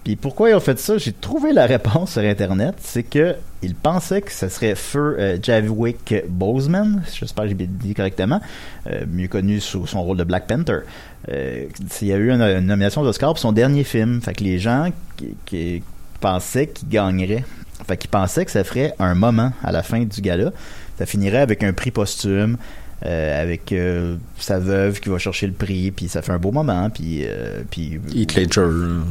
[0.07, 0.99] Puis pourquoi ils ont fait ça?
[0.99, 2.77] J'ai trouvé la réponse sur Internet.
[2.81, 7.67] C'est que ils pensaient que ce serait Feu euh, Javik Boseman, j'espère que j'ai bien
[7.69, 8.41] dit correctement,
[8.87, 10.81] euh, mieux connu sous son rôle de Black Panther.
[11.29, 11.65] Euh,
[12.01, 14.21] il y a eu une, nomination d'Oscar pour son dernier film.
[14.21, 15.83] Fait que les gens qui, qui
[16.21, 17.45] pensaient qu'il gagnerait.
[17.87, 20.53] Fait qu'ils pensaient que ça ferait un moment à la fin du gala.
[20.99, 22.57] Ça finirait avec un prix posthume.
[23.05, 26.51] euh, avec euh, sa veuve qui va chercher le prix, puis ça fait un beau
[26.51, 29.03] moment, puis euh, puis Heath Ledger là.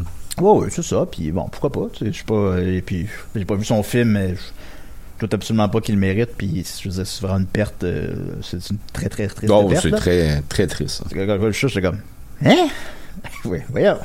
[0.42, 1.06] Ouais, ouais, c'est ça.
[1.10, 1.88] Puis bon, pourquoi pas.
[1.94, 2.60] tu sais, Je suis pas.
[2.60, 4.42] Et puis, j'ai pas vu son film, mais je
[5.20, 6.32] doute absolument pas qu'il le mérite.
[6.38, 7.84] Puis, je veux c'est vraiment une perte.
[7.84, 9.82] euh, c'est une très, très triste oh perte.
[9.82, 12.00] c'est très très triste Quand je vois le j'étais comme.
[12.44, 12.68] Hein?
[13.46, 13.98] oui, voyons.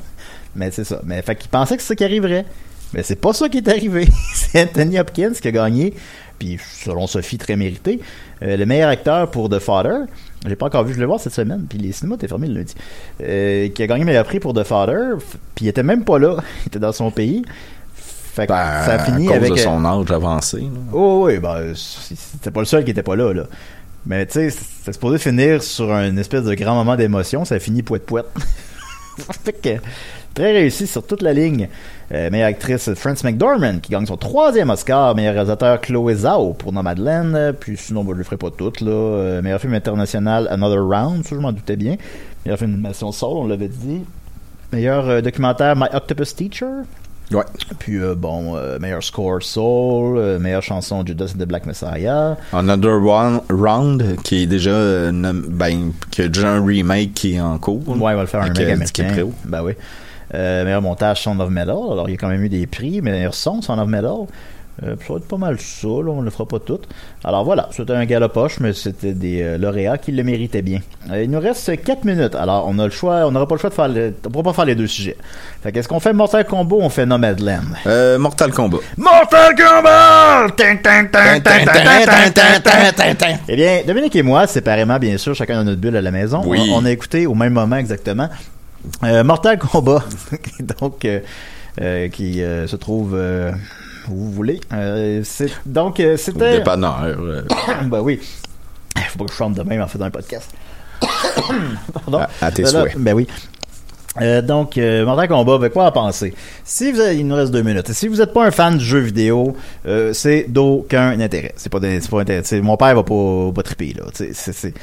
[0.54, 1.00] Mais c'est ça.
[1.04, 2.44] Mais fait qu'il pensait que c'est ça qui arriverait.
[2.92, 4.08] Mais c'est pas ça qui est arrivé.
[4.34, 5.94] c'est Anthony Hopkins qui a gagné.
[6.38, 8.00] Puis, selon Sophie, très mérité.
[8.42, 10.04] euh, le meilleur acteur pour The Father.
[10.46, 11.66] J'ai pas encore vu, je vais le voir cette semaine.
[11.68, 12.74] Puis les cinémas étaient fermés le lundi.
[13.22, 15.16] Euh, qui a gagné le meilleur prix pour The Father.
[15.54, 16.36] Puis il était même pas là.
[16.64, 17.44] Il était dans son pays.
[17.94, 19.52] Fait que Ben, ça a fini à cause avec.
[19.52, 20.68] de son âge avancé là.
[20.92, 23.42] Oh oui, ben, c'était pas le seul qui était pas là, là.
[24.06, 27.58] Mais tu sais, c'est supposé finir sur un espèce de grand moment d'émotion, ça a
[27.58, 28.26] fini poète poète.
[29.44, 29.68] fait que,
[30.34, 31.68] très réussi sur toute la ligne.
[32.12, 36.72] Euh, meilleure actrice Frances McDormand qui gagne son troisième Oscar, meilleur réalisateur Chloé Zhao pour
[36.72, 38.90] Nomadland, euh, puis sinon bon, je le ferai pas toutes là.
[38.90, 41.96] Euh, meilleur film international Another Round, ça je m'en doutais bien.
[42.44, 44.00] Meilleur film d'animation Soul, on l'avait dit.
[44.72, 46.66] Meilleur euh, documentaire My Octopus Teacher.
[47.32, 47.44] Ouais.
[47.78, 52.36] Puis euh, bon, euh, meilleur score Soul, euh, meilleure chanson Judas and the Black Messiah.
[52.52, 57.56] Another One- Round qui est déjà ben qui a déjà un remake qui est en
[57.58, 58.84] cours Ouais, il va le faire un euh, américain.
[58.84, 59.32] DiCaprio.
[59.44, 59.74] Ben oui.
[60.34, 61.70] Euh, meilleur montage Sound of Metal.
[61.70, 63.00] Alors, il y a quand même eu des prix.
[63.02, 64.12] Meilleur son Sound of Metal.
[64.82, 66.78] Euh, ça va être pas mal ça, là, on le fera pas tout.
[67.22, 70.78] Alors voilà, c'était un galopoche, mais c'était des euh, lauréats qui le méritaient bien.
[71.10, 73.60] Euh, il nous reste 4 minutes, alors on a le choix, on n'aura pas le
[73.60, 75.16] choix de faire, le, on pourra pas faire les deux sujets.
[75.62, 76.14] Fait qu'est-ce qu'on fait?
[76.14, 77.60] Mortal Kombat ou on fait Nomadland?
[77.86, 80.46] Euh, Mortal Kombat Mortal Kombat!
[83.48, 86.40] Eh bien, Dominique et moi, séparément, bien sûr, chacun dans notre bulle à la maison,
[86.46, 86.70] Oui.
[86.72, 88.28] on, on a écouté au même moment exactement
[89.04, 90.04] euh, Mortal Kombat,
[90.80, 91.20] donc euh,
[91.80, 93.12] euh, qui euh, se trouve
[94.08, 94.60] où vous voulez.
[95.24, 96.58] C'est donc c'était.
[96.58, 97.16] dépanneur
[97.84, 98.20] ben oui.
[99.08, 100.50] Faut pas que je chante de même en faisant un podcast.
[101.92, 102.18] Pardon.
[102.18, 103.26] à, à tes Ben là, Ben oui.
[104.20, 106.34] Euh, donc, euh, Mortal Kombat, ben quoi en penser?
[106.64, 107.92] Si vous avez, il nous reste deux minutes.
[107.92, 109.56] Si vous n'êtes pas un fan du jeu vidéo,
[109.86, 111.52] euh, c'est d'aucun intérêt.
[111.56, 112.60] C'est pas, de- pas intérêt.
[112.60, 114.06] Mon père va pas, va pas triper, là.
[114.12, 114.74] C'est-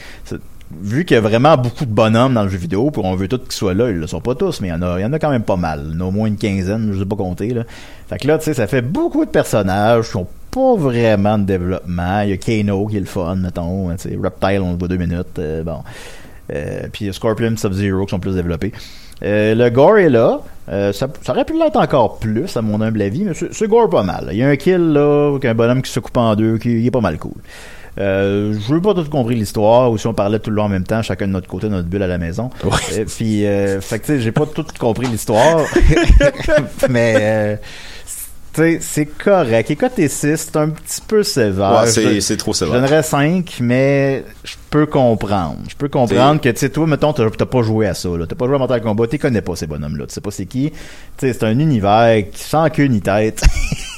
[0.82, 3.38] vu qu'il y a vraiment beaucoup de bonhommes dans le jeu vidéo, on veut tous
[3.39, 5.13] qu'ils soient là, ils le sont pas tous, mais il y en a, y en
[5.13, 5.84] a quand même pas mal.
[5.88, 7.63] Il y en a au moins une quinzaine, je sais pas compter, là.
[8.09, 11.43] Fait que là, tu sais, ça fait beaucoup de personnages qui ont pas vraiment de
[11.43, 12.22] développement.
[12.22, 13.95] Il y a Kano qui est le fun, mettons.
[13.97, 15.39] Sais, Reptile, on le voit deux minutes.
[15.39, 15.84] euh, bon.
[16.53, 18.72] Euh, puis Scorpion, Sub-Zero qui sont plus développés.
[19.24, 20.41] Euh, le gore est là.
[20.70, 24.03] Euh, ça, aurait pu l'être encore plus, à mon humble avis, mais c'est gore pas
[24.03, 24.30] mal.
[24.32, 26.80] Il y a un kill là, avec un bonhomme qui se coupe en deux, qui
[26.80, 27.34] il est pas mal cool.
[28.00, 30.70] Euh, je veux pas tout compris l'histoire, ou si on parlait tout le long en
[30.70, 32.50] même temps, chacun de notre côté, notre bulle à la maison.
[32.64, 35.62] Euh, puis, euh, fait que tu sais, j'ai pas tout compris l'histoire,
[36.89, 37.56] mais euh,
[38.80, 39.70] c'est correct.
[39.70, 41.82] Et côté 6, c'est un petit peu sévère.
[41.84, 45.58] ouais c'est Je- trop je sévère donnerais 5, mais je peux comprendre.
[45.70, 48.26] Je peux comprendre que, tu sais, toi, mettons, t'as pas joué à ça, là.
[48.28, 50.08] T'as pas joué à Mortal Kombat, tu connais pas ces bonhommes-là.
[50.08, 50.72] Tu sais pas c'est qui.
[50.72, 50.78] Tu
[51.28, 53.43] sais, c'est un univers qui sans queue ni tête.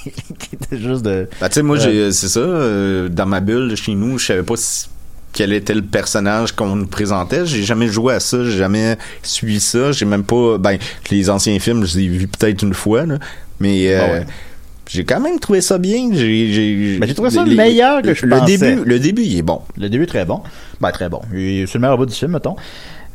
[0.39, 1.28] qui était juste de.
[1.41, 4.26] Ben, tu sais, moi, Euh, j'ai, c'est ça, euh, dans ma bulle, chez nous, je
[4.26, 4.88] savais pas si-
[5.32, 7.45] quel était le personnage qu'on nous présentait.
[7.45, 9.91] J'ai jamais joué à ça, j'ai jamais suivi ça.
[9.91, 10.78] J'ai même pas, ben,
[11.12, 13.20] les anciens films, je les ai vus peut-être une fois, là.
[13.60, 14.26] Mais, euh, Ah ouais.
[14.89, 16.10] j'ai quand même trouvé ça bien.
[16.14, 18.58] J'ai, j'ai, Ben, j'ai trouvé ça meilleur que je le pensais.
[18.58, 19.62] début, le début, il est bon.
[19.78, 20.41] Le début est très bon.
[20.82, 21.22] Ben, très bon.
[21.32, 22.56] C'est le meilleur bout du film, mettons.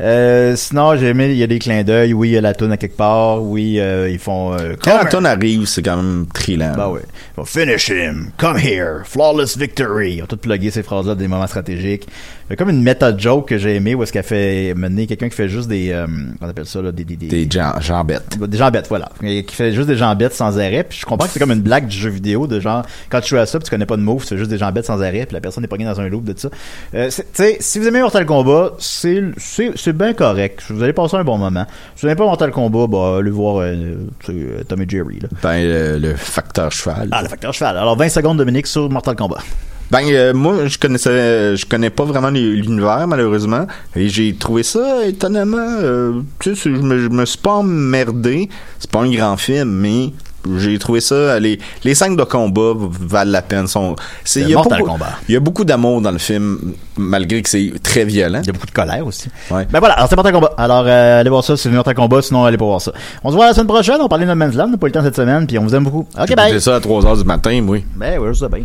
[0.00, 2.12] Euh, sinon, j'ai aimé, il y a des clins d'œil.
[2.12, 3.40] Oui, il y a la toune à quelque part.
[3.42, 4.52] Oui, euh, ils font.
[4.52, 6.72] euh, Quand la tonne arrive, c'est quand même trillant.
[6.76, 7.00] bah oui.
[7.04, 8.30] Ils font Finish him.
[8.36, 9.02] Come here.
[9.04, 10.14] Flawless victory.
[10.16, 12.08] Ils ont tout plugué ces phrases-là des moments stratégiques.
[12.48, 15.06] Il y a comme une méta joke que j'ai aimé où est-ce qu'elle fait mener
[15.06, 16.06] quelqu'un qui fait juste des, euh,
[16.42, 18.38] on appelle ça là, des, des, des, Des gens, gens bêtes.
[18.38, 19.08] des gens bêtes, voilà.
[19.20, 20.84] Qui fait juste des gens bêtes sans arrêt.
[20.86, 23.30] Puis je comprends que c'est comme une blague du jeu vidéo de genre, quand tu
[23.30, 24.84] joues à ça, puis tu connais pas de move, tu fais juste des gens bêtes
[24.84, 26.50] sans arrêt, puis la personne est pognée dans un loop de ça.
[26.94, 30.62] Euh, tu sais, si vous aimez Mortal Kombat, c'est, c'est, c'est bien correct.
[30.68, 31.64] Vous allez passer un bon moment.
[31.96, 33.74] Si vous n'aimez pas Mortal Kombat, bah, allez voir, euh,
[34.28, 35.28] euh, Tom et Jerry, là.
[35.42, 37.08] Ben, euh, le facteur cheval.
[37.10, 37.78] Ah, le facteur cheval.
[37.78, 39.38] Alors, 20 secondes, Dominique, sur Mortal Kombat.
[39.90, 45.04] Ben euh, moi je connaissais je connais pas vraiment l'univers malheureusement et j'ai trouvé ça
[45.06, 49.36] étonnamment euh, tu sais je me, je me suis pas emmerdé c'est pas un grand
[49.36, 50.10] film mais
[50.58, 54.54] j'ai trouvé ça les les scènes de combat valent la peine sont c'est il y
[54.54, 54.74] a beaucoup-
[55.28, 58.50] il y a beaucoup d'amour dans le film malgré que c'est très violent Il y
[58.50, 59.28] a beaucoup de colère aussi.
[59.50, 59.66] Ouais.
[59.70, 60.52] Ben voilà, alors c'est Mortal Kombat.
[60.58, 62.92] Alors, euh, allez voir ça, c'est Mortal Kombat, sinon allez pas voir ça.
[63.24, 64.86] On se voit la semaine prochaine, on parlait de No Man's Land, on n'a pas
[64.86, 66.06] eu le temps cette semaine, puis on vous aime beaucoup.
[66.20, 66.46] Ok, bye!
[66.48, 68.64] écouté ça à 3 heures du matin oui Ben, ouais, je sais bien.